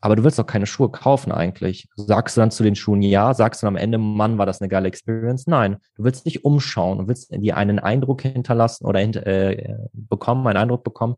aber 0.00 0.16
du 0.16 0.24
willst 0.24 0.38
doch 0.38 0.46
keine 0.46 0.66
Schuhe 0.66 0.90
kaufen 0.90 1.30
eigentlich. 1.30 1.88
Sagst 1.96 2.36
du 2.36 2.40
dann 2.40 2.50
zu 2.50 2.62
den 2.62 2.74
Schuhen 2.74 3.02
ja? 3.02 3.34
Sagst 3.34 3.62
du 3.62 3.66
dann 3.66 3.74
am 3.74 3.82
Ende, 3.82 3.98
Mann, 3.98 4.38
war 4.38 4.46
das 4.46 4.60
eine 4.60 4.68
geile 4.68 4.88
Experience? 4.88 5.46
Nein. 5.46 5.76
Du 5.96 6.04
willst 6.04 6.24
dich 6.24 6.44
umschauen 6.44 6.98
und 6.98 7.08
willst 7.08 7.30
dir 7.30 7.56
einen 7.56 7.78
Eindruck 7.78 8.22
hinterlassen 8.22 8.86
oder 8.86 9.00
äh, 9.00 9.76
bekommen, 9.92 10.46
einen 10.46 10.56
Eindruck 10.56 10.84
bekommen, 10.84 11.16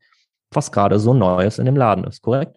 was 0.51 0.73
gerade 0.73 0.99
so 0.99 1.15
Neues 1.15 1.59
in 1.59 1.67
dem 1.67 1.77
Laden 1.77 2.05
ist, 2.05 2.23
korrekt? 2.23 2.57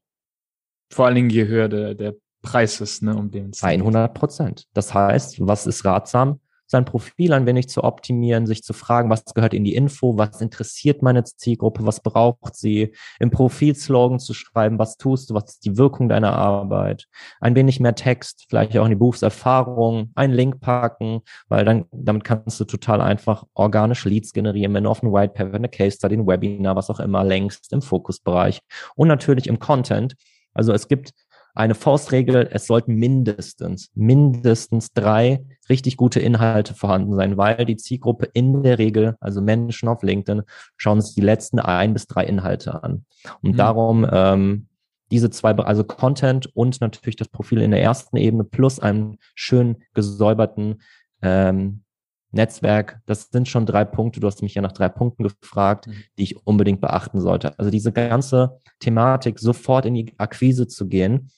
Vor 0.91 1.05
allen 1.05 1.15
Dingen, 1.15 1.29
je 1.29 1.47
höher 1.47 1.69
der, 1.69 1.93
der 1.93 2.15
Preis 2.41 2.81
ist, 2.81 3.03
ne, 3.03 3.15
um 3.15 3.31
den 3.31 3.49
es 3.49 3.63
100 3.63 4.13
Prozent. 4.13 4.65
Das 4.73 4.93
heißt, 4.93 5.45
was 5.45 5.67
ist 5.67 5.83
ratsam? 5.85 6.39
Sein 6.67 6.85
Profil 6.85 7.33
ein 7.33 7.45
wenig 7.45 7.69
zu 7.69 7.83
optimieren, 7.83 8.47
sich 8.47 8.63
zu 8.63 8.73
fragen, 8.73 9.09
was 9.09 9.25
gehört 9.25 9.53
in 9.53 9.63
die 9.63 9.75
Info, 9.75 10.17
was 10.17 10.41
interessiert 10.41 11.01
meine 11.01 11.23
Zielgruppe, 11.23 11.85
was 11.85 12.01
braucht 12.01 12.55
sie, 12.55 12.93
im 13.19 13.31
Profilslogan 13.31 14.19
zu 14.19 14.33
schreiben, 14.33 14.79
was 14.79 14.97
tust 14.97 15.29
du, 15.29 15.35
was 15.35 15.45
ist 15.45 15.65
die 15.65 15.77
Wirkung 15.77 16.09
deiner 16.09 16.33
Arbeit, 16.33 17.07
ein 17.39 17.55
wenig 17.55 17.79
mehr 17.79 17.95
Text, 17.95 18.45
vielleicht 18.49 18.77
auch 18.77 18.85
in 18.85 18.91
die 18.91 18.95
Berufserfahrung, 18.95 20.11
einen 20.15 20.33
Link 20.33 20.59
packen, 20.59 21.21
weil 21.47 21.65
dann 21.65 21.85
damit 21.91 22.23
kannst 22.23 22.59
du 22.59 22.65
total 22.65 23.01
einfach 23.01 23.43
organisch 23.53 24.05
Leads 24.05 24.33
generieren, 24.33 24.73
wenn 24.73 24.83
du 24.83 24.89
auf 24.89 25.03
ein 25.03 25.11
White 25.11 25.33
Paper, 25.33 25.55
eine 25.55 25.69
Case 25.69 25.97
Study, 25.97 26.17
ein 26.17 26.27
Webinar, 26.27 26.75
was 26.75 26.89
auch 26.89 26.99
immer 26.99 27.23
längst 27.23 27.71
im 27.73 27.81
Fokusbereich 27.81 28.59
und 28.95 29.07
natürlich 29.07 29.47
im 29.47 29.59
Content. 29.59 30.15
Also 30.53 30.71
es 30.73 30.87
gibt 30.87 31.11
eine 31.55 31.73
Faustregel, 31.73 32.49
es 32.51 32.67
sollten 32.67 32.95
mindestens, 32.95 33.89
mindestens 33.95 34.91
drei 34.93 35.45
richtig 35.69 35.95
gute 35.95 36.19
Inhalte 36.19 36.73
vorhanden 36.73 37.15
sein, 37.15 37.37
weil 37.37 37.65
die 37.65 37.77
Zielgruppe 37.77 38.29
in 38.33 38.61
der 38.61 38.77
Regel, 38.77 39.15
also 39.21 39.41
Menschen 39.41 39.87
auf 39.87 40.03
LinkedIn, 40.03 40.43
schauen 40.75 41.01
sich 41.01 41.15
die 41.15 41.21
letzten 41.21 41.59
ein 41.59 41.93
bis 41.93 42.07
drei 42.07 42.25
Inhalte 42.25 42.83
an. 42.83 43.05
Und 43.41 43.53
mhm. 43.53 43.57
darum 43.57 44.07
ähm, 44.11 44.67
diese 45.11 45.29
zwei, 45.29 45.55
also 45.55 45.85
Content 45.85 46.47
und 46.55 46.81
natürlich 46.81 47.15
das 47.15 47.29
Profil 47.29 47.61
in 47.61 47.71
der 47.71 47.81
ersten 47.81 48.17
Ebene 48.17 48.43
plus 48.43 48.79
einen 48.79 49.17
schön 49.33 49.77
gesäuberten 49.93 50.81
ähm, 51.21 51.83
Netzwerk, 52.31 52.99
das 53.05 53.29
sind 53.31 53.47
schon 53.47 53.65
drei 53.65 53.85
Punkte. 53.85 54.19
Du 54.19 54.27
hast 54.27 54.41
mich 54.41 54.55
ja 54.55 54.61
nach 54.61 54.73
drei 54.73 54.89
Punkten 54.89 55.23
gefragt, 55.23 55.87
mhm. 55.87 55.93
die 56.17 56.23
ich 56.23 56.45
unbedingt 56.45 56.81
beachten 56.81 57.21
sollte. 57.21 57.57
Also 57.57 57.71
diese 57.71 57.93
ganze 57.93 58.59
Thematik, 58.79 59.39
sofort 59.39 59.85
in 59.85 59.93
die 59.93 60.13
Akquise 60.17 60.67
zu 60.67 60.87
gehen, 60.87 61.29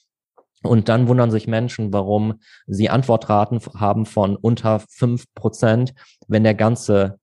und 0.62 0.88
dann 0.88 1.08
wundern 1.08 1.30
sich 1.30 1.46
Menschen, 1.46 1.92
warum 1.92 2.40
sie 2.66 2.90
Antwortraten 2.90 3.60
haben 3.74 4.06
von 4.06 4.36
unter 4.36 4.80
fünf 4.80 5.24
Prozent, 5.34 5.94
wenn 6.26 6.44
der 6.44 6.54
ganze 6.54 7.18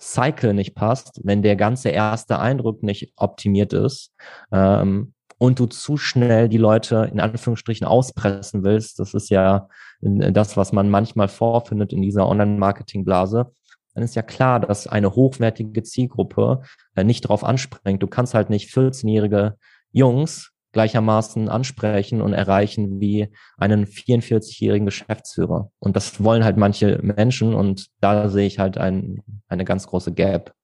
Cycle 0.00 0.54
nicht 0.54 0.74
passt, 0.74 1.20
wenn 1.24 1.42
der 1.42 1.56
ganze 1.56 1.90
erste 1.90 2.38
Eindruck 2.38 2.82
nicht 2.82 3.12
optimiert 3.16 3.72
ist 3.72 4.12
ähm, 4.50 5.12
und 5.38 5.58
du 5.58 5.66
zu 5.66 5.96
schnell 5.96 6.48
die 6.48 6.58
Leute 6.58 7.08
in 7.12 7.20
Anführungsstrichen 7.20 7.86
auspressen 7.86 8.64
willst. 8.64 8.98
Das 8.98 9.14
ist 9.14 9.28
ja 9.30 9.68
das, 10.00 10.56
was 10.56 10.72
man 10.72 10.88
manchmal 10.88 11.28
vorfindet 11.28 11.92
in 11.92 12.02
dieser 12.02 12.26
Online-Marketing-Blase. 12.26 13.52
Dann 13.94 14.04
ist 14.04 14.14
ja 14.14 14.22
klar, 14.22 14.60
dass 14.60 14.86
eine 14.86 15.14
hochwertige 15.14 15.82
Zielgruppe 15.82 16.62
äh, 16.94 17.04
nicht 17.04 17.24
darauf 17.24 17.44
anspringt. 17.44 18.02
Du 18.02 18.06
kannst 18.06 18.34
halt 18.34 18.48
nicht 18.48 18.72
14-jährige 18.72 19.56
Jungs 19.92 20.49
gleichermaßen 20.72 21.48
ansprechen 21.48 22.20
und 22.20 22.32
erreichen 22.32 23.00
wie 23.00 23.28
einen 23.56 23.86
44-jährigen 23.86 24.86
Geschäftsführer. 24.86 25.70
Und 25.78 25.96
das 25.96 26.22
wollen 26.22 26.44
halt 26.44 26.56
manche 26.56 27.00
Menschen 27.02 27.54
und 27.54 27.88
da 28.00 28.28
sehe 28.28 28.46
ich 28.46 28.58
halt 28.58 28.78
ein, 28.78 29.22
eine 29.48 29.64
ganz 29.64 29.86
große 29.86 30.12
Gap. 30.12 30.54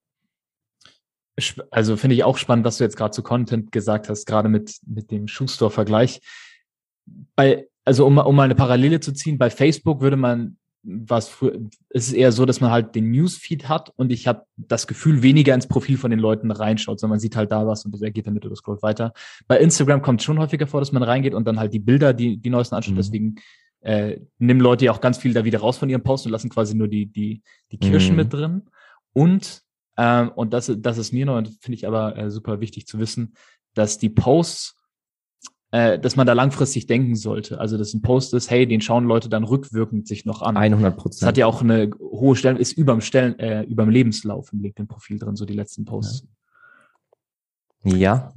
Also 1.70 1.96
finde 1.96 2.14
ich 2.14 2.24
auch 2.24 2.38
spannend, 2.38 2.64
was 2.64 2.78
du 2.78 2.84
jetzt 2.84 2.96
gerade 2.96 3.10
zu 3.10 3.22
Content 3.22 3.72
gesagt 3.72 4.08
hast, 4.08 4.26
gerade 4.26 4.48
mit, 4.48 4.76
mit 4.86 5.10
dem 5.10 5.28
Schuhstore-Vergleich. 5.28 6.20
Bei 7.34 7.66
also 7.86 8.04
um, 8.04 8.18
um 8.18 8.34
mal 8.34 8.42
eine 8.42 8.56
Parallele 8.56 9.00
zu 9.00 9.12
ziehen, 9.12 9.38
bei 9.38 9.48
Facebook 9.48 10.00
würde 10.00 10.16
man 10.16 10.58
was 10.86 11.28
früher, 11.28 11.58
es 11.90 12.08
ist 12.08 12.12
eher 12.14 12.30
so, 12.30 12.46
dass 12.46 12.60
man 12.60 12.70
halt 12.70 12.94
den 12.94 13.10
Newsfeed 13.10 13.68
hat 13.68 13.92
und 13.96 14.12
ich 14.12 14.26
habe 14.26 14.46
das 14.56 14.86
Gefühl, 14.86 15.22
weniger 15.22 15.54
ins 15.54 15.66
Profil 15.66 15.98
von 15.98 16.10
den 16.10 16.20
Leuten 16.20 16.50
reinschaut, 16.50 17.00
sondern 17.00 17.14
man 17.14 17.20
sieht 17.20 17.36
halt 17.36 17.50
da 17.50 17.66
was 17.66 17.84
und 17.84 18.00
er 18.00 18.10
geht 18.12 18.26
damit 18.26 18.46
oder 18.46 18.54
scrollt 18.54 18.82
weiter. 18.82 19.12
Bei 19.48 19.58
Instagram 19.58 20.00
kommt 20.00 20.22
schon 20.22 20.38
häufiger 20.38 20.66
vor, 20.66 20.80
dass 20.80 20.92
man 20.92 21.02
reingeht 21.02 21.34
und 21.34 21.46
dann 21.46 21.58
halt 21.58 21.74
die 21.74 21.80
Bilder, 21.80 22.14
die, 22.14 22.36
die 22.36 22.50
neuesten 22.50 22.76
anschaut. 22.76 22.94
Mhm. 22.94 22.98
Deswegen 22.98 23.34
äh, 23.80 24.20
nehmen 24.38 24.60
Leute 24.60 24.84
ja 24.84 24.92
auch 24.92 25.00
ganz 25.00 25.18
viel 25.18 25.32
da 25.32 25.44
wieder 25.44 25.58
raus 25.58 25.76
von 25.76 25.90
ihrem 25.90 26.02
Post 26.02 26.26
und 26.26 26.32
lassen 26.32 26.50
quasi 26.50 26.76
nur 26.76 26.88
die, 26.88 27.06
die, 27.06 27.42
die 27.72 27.78
Kirschen 27.78 28.12
mhm. 28.12 28.16
mit 28.16 28.32
drin. 28.32 28.62
Und, 29.12 29.62
ähm, 29.96 30.30
und 30.34 30.52
das, 30.52 30.72
das 30.76 30.98
ist 30.98 31.12
mir 31.12 31.26
noch, 31.26 31.42
finde 31.60 31.76
ich 31.76 31.86
aber 31.86 32.16
äh, 32.16 32.30
super 32.30 32.60
wichtig 32.60 32.86
zu 32.86 32.98
wissen, 32.98 33.34
dass 33.74 33.98
die 33.98 34.10
Posts 34.10 34.75
äh, 35.72 35.98
dass 35.98 36.16
man 36.16 36.26
da 36.26 36.32
langfristig 36.32 36.86
denken 36.86 37.16
sollte. 37.16 37.60
Also, 37.60 37.76
dass 37.76 37.92
ein 37.94 38.02
Post 38.02 38.34
ist, 38.34 38.50
hey, 38.50 38.66
den 38.66 38.80
schauen 38.80 39.04
Leute 39.04 39.28
dann 39.28 39.44
rückwirkend 39.44 40.06
sich 40.06 40.24
noch 40.24 40.42
an. 40.42 40.56
100 40.56 40.96
Prozent. 40.96 41.22
Das 41.22 41.28
hat 41.28 41.36
ja 41.36 41.46
auch 41.46 41.62
eine 41.62 41.90
hohe 42.00 42.36
Stelle, 42.36 42.58
ist 42.58 42.72
überm 42.72 43.00
Stellen, 43.00 43.38
äh, 43.38 43.62
überm 43.62 43.90
Lebenslauf 43.90 44.52
im 44.52 44.62
LinkedIn-Profil 44.62 45.18
drin, 45.18 45.36
so 45.36 45.44
die 45.44 45.54
letzten 45.54 45.84
Posts. 45.84 46.26
Ja. 47.84 47.96
ja. 47.96 48.32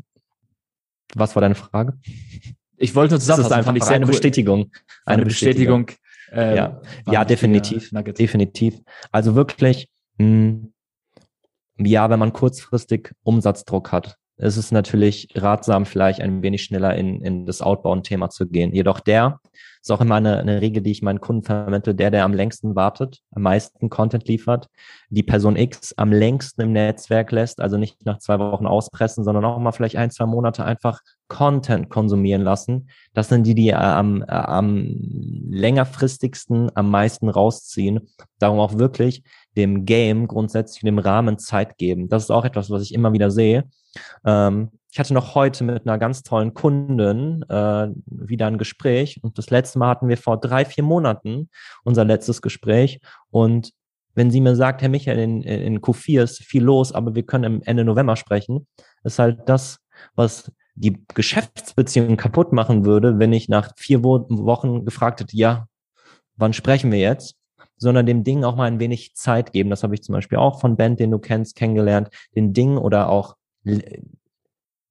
Was 1.15 1.35
war 1.35 1.41
deine 1.41 1.55
Frage? 1.55 1.97
Ich 2.77 2.95
wollte 2.95 3.13
nur 3.13 3.19
zusammenfassen, 3.19 3.49
das 3.49 3.63
ist 3.63 3.67
einfach 3.67 3.91
eine 3.91 4.05
cool. 4.05 4.11
Bestätigung. 4.11 4.71
Eine, 5.05 5.15
eine 5.17 5.25
Bestätigung. 5.25 5.85
Bestätigung 5.85 6.09
äh, 6.31 6.55
ja, 6.55 6.81
ja 7.07 7.25
definitiv. 7.25 7.89
Definitiv. 8.17 8.81
Also 9.11 9.35
wirklich, 9.35 9.89
mh, 10.17 10.25
hm, 10.25 10.73
ja, 11.85 12.09
wenn 12.09 12.19
man 12.19 12.33
kurzfristig 12.33 13.13
Umsatzdruck 13.23 13.91
hat, 13.91 14.17
ist 14.39 14.57
es 14.57 14.71
natürlich 14.71 15.27
ratsam, 15.35 15.85
vielleicht 15.85 16.21
ein 16.21 16.41
wenig 16.41 16.63
schneller 16.63 16.95
in, 16.95 17.21
in 17.21 17.45
das 17.45 17.61
Outbound-Thema 17.61 18.29
zu 18.29 18.47
gehen. 18.47 18.73
Jedoch 18.73 19.01
der 19.01 19.39
ist 19.81 19.91
auch 19.91 20.01
immer 20.01 20.15
eine, 20.15 20.37
eine 20.37 20.61
Regel, 20.61 20.81
die 20.81 20.91
ich 20.91 21.01
meinen 21.01 21.21
Kunden 21.21 21.43
vermittle, 21.43 21.95
der, 21.95 22.11
der 22.11 22.23
am 22.23 22.33
längsten 22.33 22.75
wartet, 22.75 23.19
am 23.31 23.43
meisten 23.43 23.89
Content 23.89 24.27
liefert, 24.27 24.67
die 25.09 25.23
Person 25.23 25.55
X 25.55 25.93
am 25.97 26.11
längsten 26.11 26.61
im 26.61 26.71
Netzwerk 26.71 27.31
lässt, 27.31 27.61
also 27.61 27.77
nicht 27.77 28.05
nach 28.05 28.19
zwei 28.19 28.39
Wochen 28.39 28.65
auspressen, 28.65 29.23
sondern 29.23 29.45
auch 29.45 29.59
mal 29.59 29.71
vielleicht 29.71 29.95
ein, 29.95 30.11
zwei 30.11 30.25
Monate 30.25 30.63
einfach 30.63 31.01
Content 31.27 31.89
konsumieren 31.89 32.41
lassen. 32.41 32.89
Das 33.13 33.29
sind 33.29 33.45
die, 33.45 33.55
die 33.55 33.69
äh, 33.69 33.73
am, 33.73 34.21
äh, 34.23 34.25
am 34.27 34.95
längerfristigsten 35.49 36.71
am 36.75 36.89
meisten 36.89 37.29
rausziehen. 37.29 38.09
Darum 38.39 38.59
auch 38.59 38.77
wirklich 38.77 39.23
dem 39.55 39.85
Game 39.85 40.27
grundsätzlich 40.27 40.81
dem 40.81 40.99
Rahmen 40.99 41.37
Zeit 41.37 41.77
geben. 41.77 42.09
Das 42.09 42.23
ist 42.23 42.31
auch 42.31 42.45
etwas, 42.45 42.69
was 42.69 42.83
ich 42.83 42.93
immer 42.93 43.13
wieder 43.13 43.31
sehe. 43.31 43.65
Ähm, 44.25 44.71
ich 44.91 44.99
hatte 44.99 45.13
noch 45.13 45.35
heute 45.35 45.63
mit 45.63 45.85
einer 45.85 45.97
ganz 45.97 46.23
tollen 46.23 46.53
Kundin 46.53 47.43
äh, 47.47 47.87
wieder 48.05 48.47
ein 48.47 48.57
Gespräch 48.57 49.19
und 49.23 49.37
das 49.37 49.49
letzte 49.49 49.79
Mal 49.79 49.89
hatten 49.89 50.07
wir 50.07 50.17
vor 50.17 50.39
drei, 50.39 50.65
vier 50.65 50.83
Monaten 50.83 51.49
unser 51.83 52.05
letztes 52.05 52.41
Gespräch 52.41 52.99
und 53.29 53.71
wenn 54.15 54.31
sie 54.31 54.41
mir 54.41 54.55
sagt, 54.55 54.81
Herr 54.81 54.89
Michael, 54.89 55.19
in, 55.19 55.43
in 55.43 55.79
Q4 55.79 56.23
ist 56.23 56.43
viel 56.43 56.63
los, 56.63 56.91
aber 56.91 57.15
wir 57.15 57.23
können 57.23 57.61
Ende 57.61 57.85
November 57.85 58.15
sprechen, 58.15 58.67
ist 59.03 59.19
halt 59.19 59.47
das, 59.47 59.77
was 60.15 60.51
die 60.73 61.05
Geschäftsbeziehungen 61.13 62.17
kaputt 62.17 62.51
machen 62.51 62.85
würde, 62.85 63.19
wenn 63.19 63.31
ich 63.31 63.47
nach 63.47 63.71
vier 63.77 64.03
Wochen 64.03 64.85
gefragt 64.85 65.21
hätte, 65.21 65.37
ja, 65.37 65.67
wann 66.35 66.53
sprechen 66.53 66.91
wir 66.91 66.99
jetzt? 66.99 67.39
sondern 67.79 68.05
dem 68.05 68.23
Ding 68.23 68.43
auch 68.43 68.55
mal 68.55 68.65
ein 68.65 68.79
wenig 68.79 69.15
Zeit 69.15 69.53
geben. 69.53 69.69
Das 69.69 69.83
habe 69.83 69.95
ich 69.95 70.03
zum 70.03 70.13
Beispiel 70.13 70.37
auch 70.37 70.59
von 70.59 70.75
Band, 70.75 70.99
den 70.99 71.11
du 71.11 71.17
kennst, 71.17 71.55
kennengelernt, 71.55 72.09
den 72.35 72.53
Ding 72.53 72.77
oder 72.77 73.09
auch 73.09 73.35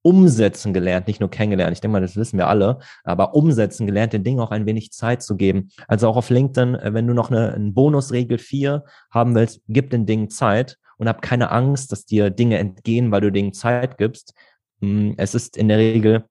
umsetzen 0.01 0.73
gelernt, 0.73 1.07
nicht 1.07 1.19
nur 1.19 1.29
kennengelernt. 1.29 1.73
Ich 1.73 1.81
denke 1.81 1.93
mal, 1.93 2.01
das 2.01 2.15
wissen 2.15 2.37
wir 2.37 2.47
alle, 2.47 2.79
aber 3.03 3.35
umsetzen 3.35 3.85
gelernt, 3.85 4.13
den 4.13 4.23
Ding 4.23 4.39
auch 4.39 4.51
ein 4.51 4.65
wenig 4.65 4.91
Zeit 4.91 5.21
zu 5.21 5.35
geben. 5.35 5.69
Also 5.87 6.07
auch 6.07 6.15
auf 6.15 6.29
LinkedIn, 6.29 6.75
äh, 6.75 6.93
wenn 6.93 7.07
du 7.07 7.13
noch 7.13 7.29
eine, 7.29 7.53
eine 7.53 7.71
Bonusregel 7.71 8.37
4 8.37 8.83
haben 9.11 9.35
willst, 9.35 9.61
gib 9.67 9.89
den 9.89 10.05
Dingen 10.05 10.29
Zeit 10.29 10.77
und 10.97 11.07
hab 11.09 11.21
keine 11.21 11.51
Angst, 11.51 11.91
dass 11.91 12.05
dir 12.05 12.29
Dinge 12.29 12.57
entgehen, 12.57 13.11
weil 13.11 13.21
du 13.21 13.31
Dingen 13.31 13.53
Zeit 13.53 13.97
gibst. 13.97 14.33
Hm, 14.81 15.15
es 15.17 15.35
ist 15.35 15.57
in 15.57 15.67
der 15.67 15.77
Regel 15.77 16.23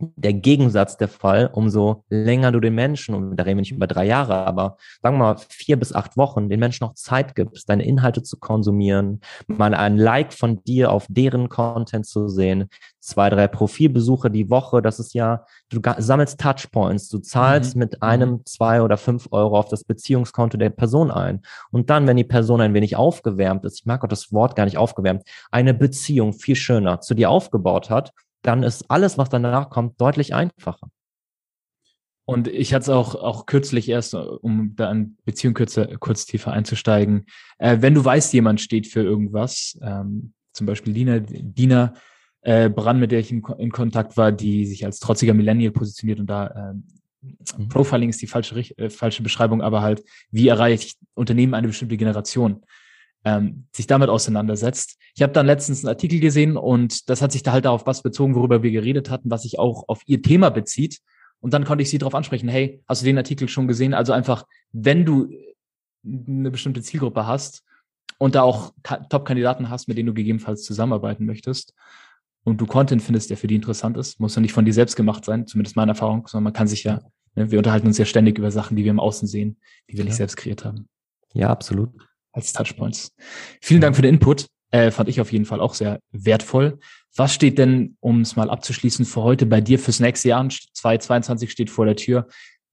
der 0.00 0.32
Gegensatz 0.32 0.96
der 0.96 1.08
Fall, 1.08 1.50
umso 1.52 2.04
länger 2.08 2.52
du 2.52 2.60
den 2.60 2.74
Menschen, 2.74 3.14
und 3.14 3.36
da 3.36 3.44
reden 3.44 3.58
wir 3.58 3.62
nicht 3.62 3.72
über 3.72 3.86
drei 3.86 4.06
Jahre, 4.06 4.46
aber 4.46 4.76
sagen 5.02 5.16
wir 5.16 5.34
mal 5.34 5.36
vier 5.48 5.78
bis 5.78 5.92
acht 5.92 6.16
Wochen, 6.16 6.48
den 6.48 6.60
Menschen 6.60 6.84
noch 6.84 6.94
Zeit 6.94 7.34
gibst, 7.34 7.68
deine 7.68 7.84
Inhalte 7.84 8.22
zu 8.22 8.38
konsumieren, 8.38 9.20
mal 9.46 9.74
ein 9.74 9.96
Like 9.96 10.32
von 10.32 10.62
dir 10.64 10.92
auf 10.92 11.06
deren 11.08 11.48
Content 11.48 12.06
zu 12.06 12.28
sehen, 12.28 12.68
zwei, 13.00 13.30
drei 13.30 13.48
Profilbesuche 13.48 14.30
die 14.30 14.50
Woche, 14.50 14.82
das 14.82 14.98
ist 14.98 15.14
ja, 15.14 15.44
du 15.70 15.80
sammelst 15.98 16.38
Touchpoints, 16.38 17.08
du 17.08 17.18
zahlst 17.18 17.74
mhm. 17.74 17.80
mit 17.80 17.92
mhm. 17.94 17.98
einem, 18.00 18.40
zwei 18.44 18.82
oder 18.82 18.96
fünf 18.96 19.28
Euro 19.30 19.58
auf 19.58 19.68
das 19.68 19.84
Beziehungskonto 19.84 20.58
der 20.58 20.70
Person 20.70 21.10
ein. 21.10 21.42
Und 21.70 21.90
dann, 21.90 22.06
wenn 22.06 22.16
die 22.16 22.24
Person 22.24 22.60
ein 22.60 22.74
wenig 22.74 22.96
aufgewärmt 22.96 23.64
ist, 23.64 23.80
ich 23.80 23.86
mag 23.86 24.04
auch 24.04 24.08
das 24.08 24.32
Wort 24.32 24.56
gar 24.56 24.64
nicht 24.64 24.78
aufgewärmt, 24.78 25.22
eine 25.50 25.74
Beziehung 25.74 26.32
viel 26.32 26.56
schöner 26.56 27.00
zu 27.00 27.14
dir 27.14 27.30
aufgebaut 27.30 27.90
hat, 27.90 28.12
dann 28.42 28.62
ist 28.62 28.90
alles, 28.90 29.18
was 29.18 29.28
danach 29.28 29.70
kommt, 29.70 30.00
deutlich 30.00 30.34
einfacher. 30.34 30.88
Und 32.24 32.46
ich 32.46 32.74
hatte 32.74 32.82
es 32.82 32.88
auch, 32.90 33.14
auch 33.14 33.46
kürzlich 33.46 33.88
erst, 33.88 34.14
um 34.14 34.76
da 34.76 34.90
in 34.90 35.16
Beziehung 35.24 35.54
kurz, 35.54 35.80
kurz 35.98 36.26
tiefer 36.26 36.52
einzusteigen. 36.52 37.24
Äh, 37.56 37.78
wenn 37.80 37.94
du 37.94 38.04
weißt, 38.04 38.34
jemand 38.34 38.60
steht 38.60 38.86
für 38.86 39.02
irgendwas, 39.02 39.78
ähm, 39.80 40.34
zum 40.52 40.66
Beispiel 40.66 40.92
Dina, 40.92 41.20
Dina 41.20 41.94
äh, 42.42 42.68
Brand, 42.68 43.00
mit 43.00 43.12
der 43.12 43.20
ich 43.20 43.32
in, 43.32 43.42
in, 43.58 43.70
Kontakt 43.70 44.16
war, 44.18 44.30
die 44.30 44.66
sich 44.66 44.84
als 44.84 45.00
trotziger 45.00 45.32
Millennial 45.32 45.72
positioniert 45.72 46.20
und 46.20 46.26
da 46.26 46.48
äh, 46.48 46.74
Profiling 47.68 48.10
ist 48.10 48.22
die 48.22 48.26
falsche, 48.26 48.60
äh, 48.76 48.90
falsche 48.90 49.22
Beschreibung, 49.22 49.62
aber 49.62 49.82
halt, 49.82 50.04
wie 50.30 50.48
erreicht 50.48 50.98
Unternehmen 51.14 51.54
eine 51.54 51.68
bestimmte 51.68 51.96
Generation? 51.96 52.62
Ähm, 53.24 53.66
sich 53.72 53.86
damit 53.86 54.08
auseinandersetzt. 54.08 54.98
Ich 55.14 55.22
habe 55.22 55.32
dann 55.32 55.46
letztens 55.46 55.84
einen 55.84 55.88
Artikel 55.88 56.20
gesehen 56.20 56.56
und 56.56 57.08
das 57.08 57.22
hat 57.22 57.32
sich 57.32 57.42
da 57.42 57.52
halt 57.52 57.64
darauf 57.64 57.86
was 57.86 58.02
bezogen, 58.02 58.34
worüber 58.34 58.62
wir 58.62 58.70
geredet 58.70 59.10
hatten, 59.10 59.30
was 59.30 59.42
sich 59.42 59.58
auch 59.58 59.84
auf 59.88 60.02
ihr 60.06 60.22
Thema 60.22 60.50
bezieht. 60.50 61.00
Und 61.40 61.54
dann 61.54 61.64
konnte 61.64 61.82
ich 61.82 61.90
sie 61.90 61.98
darauf 61.98 62.14
ansprechen, 62.14 62.48
hey, 62.48 62.82
hast 62.88 63.02
du 63.02 63.06
den 63.06 63.18
Artikel 63.18 63.48
schon 63.48 63.68
gesehen? 63.68 63.94
Also 63.94 64.12
einfach, 64.12 64.44
wenn 64.72 65.04
du 65.04 65.28
eine 66.04 66.50
bestimmte 66.50 66.82
Zielgruppe 66.82 67.26
hast 67.26 67.64
und 68.18 68.34
da 68.34 68.42
auch 68.42 68.72
Top-Kandidaten 68.82 69.68
hast, 69.68 69.88
mit 69.88 69.98
denen 69.98 70.08
du 70.08 70.14
gegebenenfalls 70.14 70.64
zusammenarbeiten 70.64 71.26
möchtest 71.26 71.74
und 72.44 72.60
du 72.60 72.66
Content 72.66 73.02
findest, 73.02 73.30
der 73.30 73.36
für 73.36 73.46
die 73.46 73.56
interessant 73.56 73.96
ist, 73.96 74.18
muss 74.20 74.34
ja 74.34 74.40
nicht 74.40 74.52
von 74.52 74.64
dir 74.64 74.72
selbst 74.72 74.96
gemacht 74.96 75.24
sein, 75.24 75.46
zumindest 75.46 75.76
meine 75.76 75.92
Erfahrung, 75.92 76.26
sondern 76.26 76.44
man 76.44 76.52
kann 76.52 76.68
sich 76.68 76.84
ja, 76.84 77.02
ne, 77.34 77.50
wir 77.50 77.58
unterhalten 77.58 77.86
uns 77.86 77.98
ja 77.98 78.04
ständig 78.04 78.38
über 78.38 78.50
Sachen, 78.50 78.76
die 78.76 78.84
wir 78.84 78.90
im 78.90 79.00
Außen 79.00 79.28
sehen, 79.28 79.58
die 79.90 79.94
wir 79.94 80.00
ja. 80.00 80.04
nicht 80.06 80.16
selbst 80.16 80.36
kreiert 80.36 80.64
haben. 80.64 80.88
Ja, 81.34 81.50
absolut 81.50 82.07
als 82.38 82.52
Touchpoints. 82.52 83.14
Vielen 83.60 83.80
Dank 83.80 83.96
für 83.96 84.02
den 84.02 84.14
Input. 84.14 84.46
Äh, 84.70 84.90
fand 84.90 85.08
ich 85.08 85.20
auf 85.20 85.32
jeden 85.32 85.44
Fall 85.44 85.60
auch 85.60 85.74
sehr 85.74 86.00
wertvoll. 86.10 86.78
Was 87.16 87.34
steht 87.34 87.58
denn, 87.58 87.96
um 88.00 88.20
es 88.20 88.36
mal 88.36 88.50
abzuschließen, 88.50 89.04
für 89.04 89.22
heute 89.22 89.46
bei 89.46 89.60
dir 89.60 89.78
fürs 89.78 90.00
nächste 90.00 90.28
Jahr? 90.28 90.46
2022 90.48 91.50
steht 91.50 91.70
vor 91.70 91.86
der 91.86 91.96
Tür. 91.96 92.26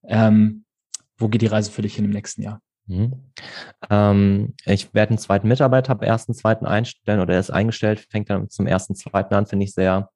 Ähm, 0.08 0.66
wo 1.18 1.30
geht 1.30 1.42
die 1.42 1.48
Reise 1.48 1.72
für 1.72 1.82
dich 1.82 1.96
hin 1.96 2.06
im 2.06 2.12
nächsten 2.12 2.42
Jahr? 2.42 2.60
Mhm. 2.88 3.32
Ähm, 3.90 4.54
ich 4.66 4.94
werde 4.94 5.12
einen 5.12 5.18
zweiten 5.18 5.48
Mitarbeiter 5.48 5.92
ab 5.92 6.04
ersten, 6.04 6.34
zweiten 6.34 6.66
einstellen 6.66 7.22
oder 7.22 7.34
er 7.34 7.40
ist 7.40 7.50
eingestellt, 7.50 8.06
fängt 8.10 8.30
dann 8.30 8.50
zum 8.50 8.68
ersten, 8.68 8.96
zweiten 8.96 9.34
an, 9.34 9.48
finde 9.48 9.66
ich 9.66 9.74
sehr 9.74 10.10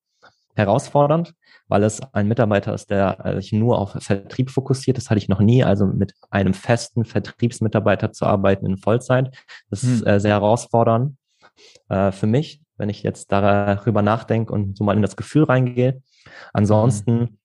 herausfordernd, 0.56 1.34
weil 1.68 1.84
es 1.84 2.02
ein 2.14 2.28
Mitarbeiter 2.28 2.74
ist, 2.74 2.90
der 2.90 3.36
sich 3.40 3.54
nur 3.54 3.78
auf 3.78 3.92
Vertrieb 4.00 4.50
fokussiert. 4.50 4.98
Das 4.98 5.10
hatte 5.10 5.20
ich 5.20 5.30
noch 5.30 5.40
nie. 5.40 5.64
Also 5.64 5.86
mit 5.86 6.14
einem 6.30 6.54
festen 6.54 7.06
Vertriebsmitarbeiter 7.06 8.12
zu 8.12 8.26
arbeiten 8.26 8.66
in 8.66 8.78
Vollzeit, 8.78 9.36
das 9.70 9.84
hm. 9.84 9.94
ist 9.94 10.08
äh, 10.08 10.20
sehr 10.20 10.34
herausfordernd 10.34 11.16
äh, 11.90 12.12
für 12.12 12.28
mich, 12.28 12.62
wenn 12.78 12.90
ich 12.90 13.04
jetzt 13.04 13.32
darüber 13.32 14.02
nachdenke 14.02 14.54
und 14.54 14.78
so 14.78 14.84
mal 14.84 14.96
in 14.96 15.02
das 15.02 15.16
Gefühl 15.16 15.44
reingehe. 15.44 16.02
Ansonsten, 16.54 17.40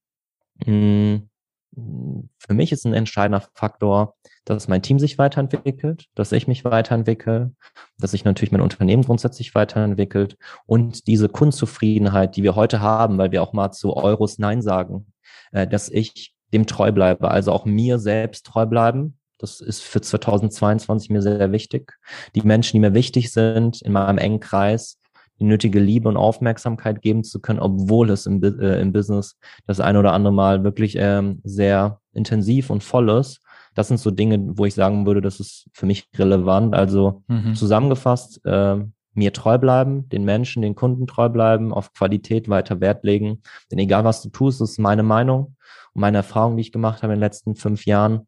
hm. 0.65 1.29
mh, 1.73 2.23
für 2.39 2.55
mich 2.55 2.73
ist 2.73 2.85
ein 2.85 2.95
entscheidender 2.95 3.43
Faktor, 3.55 4.15
dass 4.45 4.69
mein 4.69 4.83
Team 4.83 4.99
sich 4.99 5.19
weiterentwickelt, 5.19 6.07
dass 6.15 6.33
ich 6.33 6.47
mich 6.47 6.65
weiterentwickle, 6.65 7.53
dass 7.99 8.11
sich 8.11 8.25
natürlich 8.25 8.53
mein 8.53 8.61
Unternehmen 8.61 9.05
grundsätzlich 9.05 9.55
weiterentwickelt 9.55 10.37
und 10.67 11.07
diese 11.07 11.29
Kundenzufriedenheit, 11.29 12.37
die 12.37 12.43
wir 12.43 12.55
heute 12.55 12.81
haben, 12.81 13.19
weil 13.19 13.33
wir 13.33 13.43
auch 13.43 13.53
mal 13.53 13.73
zu 13.73 13.97
Euros 13.97 14.39
Nein 14.39 14.63
sagen, 14.63 15.07
äh, 15.53 15.67
dass 15.67 15.89
ich 15.89 16.35
dem 16.53 16.67
treu 16.67 16.93
bleibe, 16.93 17.31
also 17.31 17.53
auch 17.53 17.65
mir 17.65 17.99
selbst 17.99 18.47
treu 18.47 18.67
bleiben. 18.67 19.19
Das 19.39 19.61
ist 19.61 19.83
für 19.83 20.01
2022 20.01 21.11
mir 21.11 21.21
sehr, 21.21 21.53
wichtig. 21.53 21.93
Die 22.35 22.43
Menschen, 22.43 22.77
die 22.77 22.81
mir 22.81 22.95
wichtig 22.95 23.33
sind 23.33 23.83
in 23.83 23.93
meinem 23.93 24.19
engen 24.19 24.41
Kreis, 24.41 25.01
die 25.41 25.45
nötige 25.45 25.81
Liebe 25.81 26.09
und 26.09 26.17
Aufmerksamkeit 26.17 27.03
geben 27.03 27.25
zu 27.25 27.41
können, 27.41 27.59
obwohl 27.59 28.11
es 28.11 28.27
im, 28.27 28.43
äh, 28.43 28.81
im 28.81 28.93
Business 28.93 29.37
das 29.67 29.81
ein 29.81 29.97
oder 29.97 30.13
andere 30.13 30.33
Mal 30.33 30.63
wirklich 30.63 30.97
ähm, 30.99 31.41
sehr 31.43 32.01
intensiv 32.13 32.71
und 32.71 32.85
voll 32.85 33.11
ist. 33.11 33.41
Das 33.75 33.89
sind 33.89 33.99
so 33.99 34.11
Dinge, 34.11 34.57
wo 34.57 34.65
ich 34.65 34.75
sagen 34.75 35.07
würde, 35.07 35.21
das 35.21 35.41
ist 35.41 35.67
für 35.73 35.87
mich 35.87 36.09
relevant. 36.17 36.75
Also 36.75 37.23
mhm. 37.29 37.55
zusammengefasst, 37.55 38.45
äh, 38.45 38.79
mir 39.15 39.33
treu 39.33 39.59
bleiben, 39.59 40.09
den 40.09 40.25
Menschen, 40.25 40.63
den 40.63 40.75
Kunden 40.75 41.07
treu 41.07 41.29
bleiben, 41.29 41.73
auf 41.73 41.93
Qualität 41.93 42.49
weiter 42.49 42.81
Wert 42.81 43.05
legen. 43.05 43.43
Denn 43.71 43.79
egal 43.79 44.05
was 44.05 44.23
du 44.23 44.29
tust, 44.29 44.61
ist 44.61 44.79
meine 44.79 45.03
Meinung. 45.03 45.57
und 45.95 46.01
meine 46.01 46.19
Erfahrung, 46.19 46.57
die 46.57 46.63
ich 46.63 46.73
gemacht 46.73 47.03
habe 47.03 47.13
in 47.13 47.19
den 47.19 47.25
letzten 47.25 47.55
fünf 47.55 47.87
Jahren, 47.87 48.27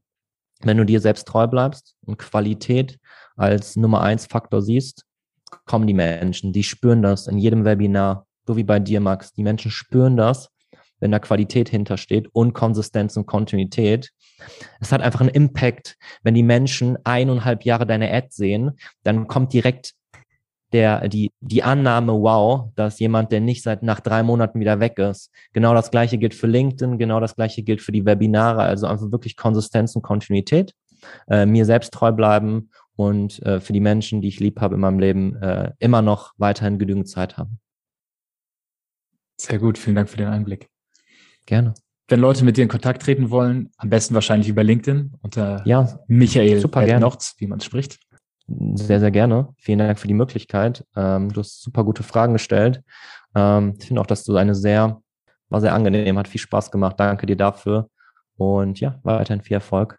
wenn 0.63 0.77
du 0.77 0.85
dir 0.85 1.01
selbst 1.01 1.27
treu 1.29 1.47
bleibst 1.47 1.97
und 2.07 2.19
Qualität 2.19 2.99
als 3.37 3.77
Nummer 3.77 4.01
eins 4.01 4.27
Faktor 4.27 4.63
siehst, 4.63 5.05
kommen 5.65 5.87
die 5.87 5.95
Menschen, 5.95 6.53
die 6.53 6.63
spüren 6.63 7.03
das 7.03 7.27
in 7.27 7.39
jedem 7.39 7.65
Webinar, 7.65 8.27
so 8.47 8.57
wie 8.57 8.65
bei 8.65 8.79
dir, 8.79 9.01
Max. 9.01 9.33
Die 9.33 9.43
Menschen 9.43 9.71
spüren 9.71 10.17
das, 10.17 10.51
wenn 11.01 11.11
da 11.11 11.19
Qualität 11.19 11.69
hintersteht 11.69 12.29
und 12.33 12.53
Konsistenz 12.55 13.17
und 13.17 13.27
Kontinuität. 13.27 14.13
Es 14.81 14.93
hat 14.93 15.03
einfach 15.03 15.21
einen 15.21 15.31
Impact, 15.31 15.97
wenn 16.23 16.35
die 16.35 16.43
Menschen 16.43 16.99
eineinhalb 17.05 17.65
Jahre 17.65 17.87
deine 17.87 18.13
Ad 18.13 18.29
sehen, 18.31 18.73
dann 19.03 19.27
kommt 19.27 19.53
direkt 19.53 19.93
der, 20.73 21.09
die, 21.09 21.31
die 21.41 21.63
Annahme, 21.63 22.13
wow, 22.13 22.71
dass 22.75 22.99
jemand, 22.99 23.33
der 23.33 23.41
nicht 23.41 23.63
seit 23.63 23.83
nach 23.83 24.01
drei 24.01 24.23
Monaten 24.23 24.61
wieder 24.61 24.81
weg 24.81 24.99
ist. 24.99 25.31
Genau 25.53 25.75
das 25.75 25.91
gleiche 25.91 26.19
gilt 26.19 26.35
für 26.35 26.49
LinkedIn, 26.49 26.99
genau 26.99 27.21
das 27.21 27.37
gleiche 27.37 27.63
gilt 27.63 27.81
für 27.81 27.93
die 27.93 28.05
Webinare, 28.05 28.63
also 28.63 28.87
einfach 28.87 29.11
wirklich 29.11 29.37
Konsistenz 29.37 29.95
und 29.95 30.03
Kontinuität. 30.03 30.75
Äh, 31.29 31.47
mir 31.47 31.65
selbst 31.65 31.93
treu 31.93 32.13
bleiben 32.13 32.71
und 32.97 33.41
äh, 33.43 33.61
für 33.61 33.73
die 33.73 33.81
Menschen, 33.81 34.21
die 34.21 34.29
ich 34.29 34.41
lieb 34.41 34.61
habe 34.61 34.75
in 34.75 34.81
meinem 34.81 34.99
Leben, 34.99 35.37
äh, 35.37 35.73
immer 35.79 36.03
noch 36.03 36.33
weiterhin 36.37 36.79
genügend 36.79 37.09
Zeit 37.09 37.37
haben. 37.37 37.61
Sehr 39.39 39.59
gut, 39.59 39.79
vielen 39.79 39.97
Dank 39.97 40.09
für 40.09 40.17
den 40.17 40.29
Einblick. 40.29 40.69
Gerne. 41.45 41.75
Wenn 42.09 42.21
Leute 42.21 42.45
mit 42.45 42.57
dir 42.57 42.63
in 42.63 42.69
Kontakt 42.69 43.03
treten 43.03 43.31
wollen, 43.31 43.71
am 43.79 43.91
besten 43.91 44.15
wahrscheinlich 44.15 44.49
über 44.49 44.63
LinkedIn 44.63 45.15
unter 45.23 45.63
ja, 45.67 45.99
Michael 46.07 46.61
super 46.61 46.87
Notz, 47.01 47.35
wie 47.39 47.47
man 47.47 47.61
spricht. 47.61 47.99
Sehr, 48.75 49.01
sehr 49.01 49.11
gerne. 49.11 49.49
Vielen 49.59 49.81
Dank 49.81 49.99
für 49.99 50.07
die 50.07 50.15
Möglichkeit. 50.15 50.85
Ähm, 50.95 51.33
du 51.33 51.41
hast 51.41 51.63
super 51.63 51.83
gute 51.83 52.05
Fragen 52.05 52.33
gestellt. 52.33 52.83
Ähm, 53.35 53.75
ich 53.79 53.87
finde 53.87 54.01
auch, 54.01 54.07
dass 54.07 54.23
du 54.23 54.37
eine 54.37 54.55
sehr, 54.55 55.03
war 55.49 55.61
sehr 55.61 55.75
angenehm, 55.75 56.17
hat 56.17 56.29
viel 56.29 56.41
Spaß 56.41 56.71
gemacht. 56.71 56.95
Danke 56.99 57.27
dir 57.27 57.37
dafür. 57.37 57.89
Und 58.37 58.79
ja, 58.79 59.01
weiterhin 59.03 59.43
viel 59.43 59.55
Erfolg. 59.55 59.99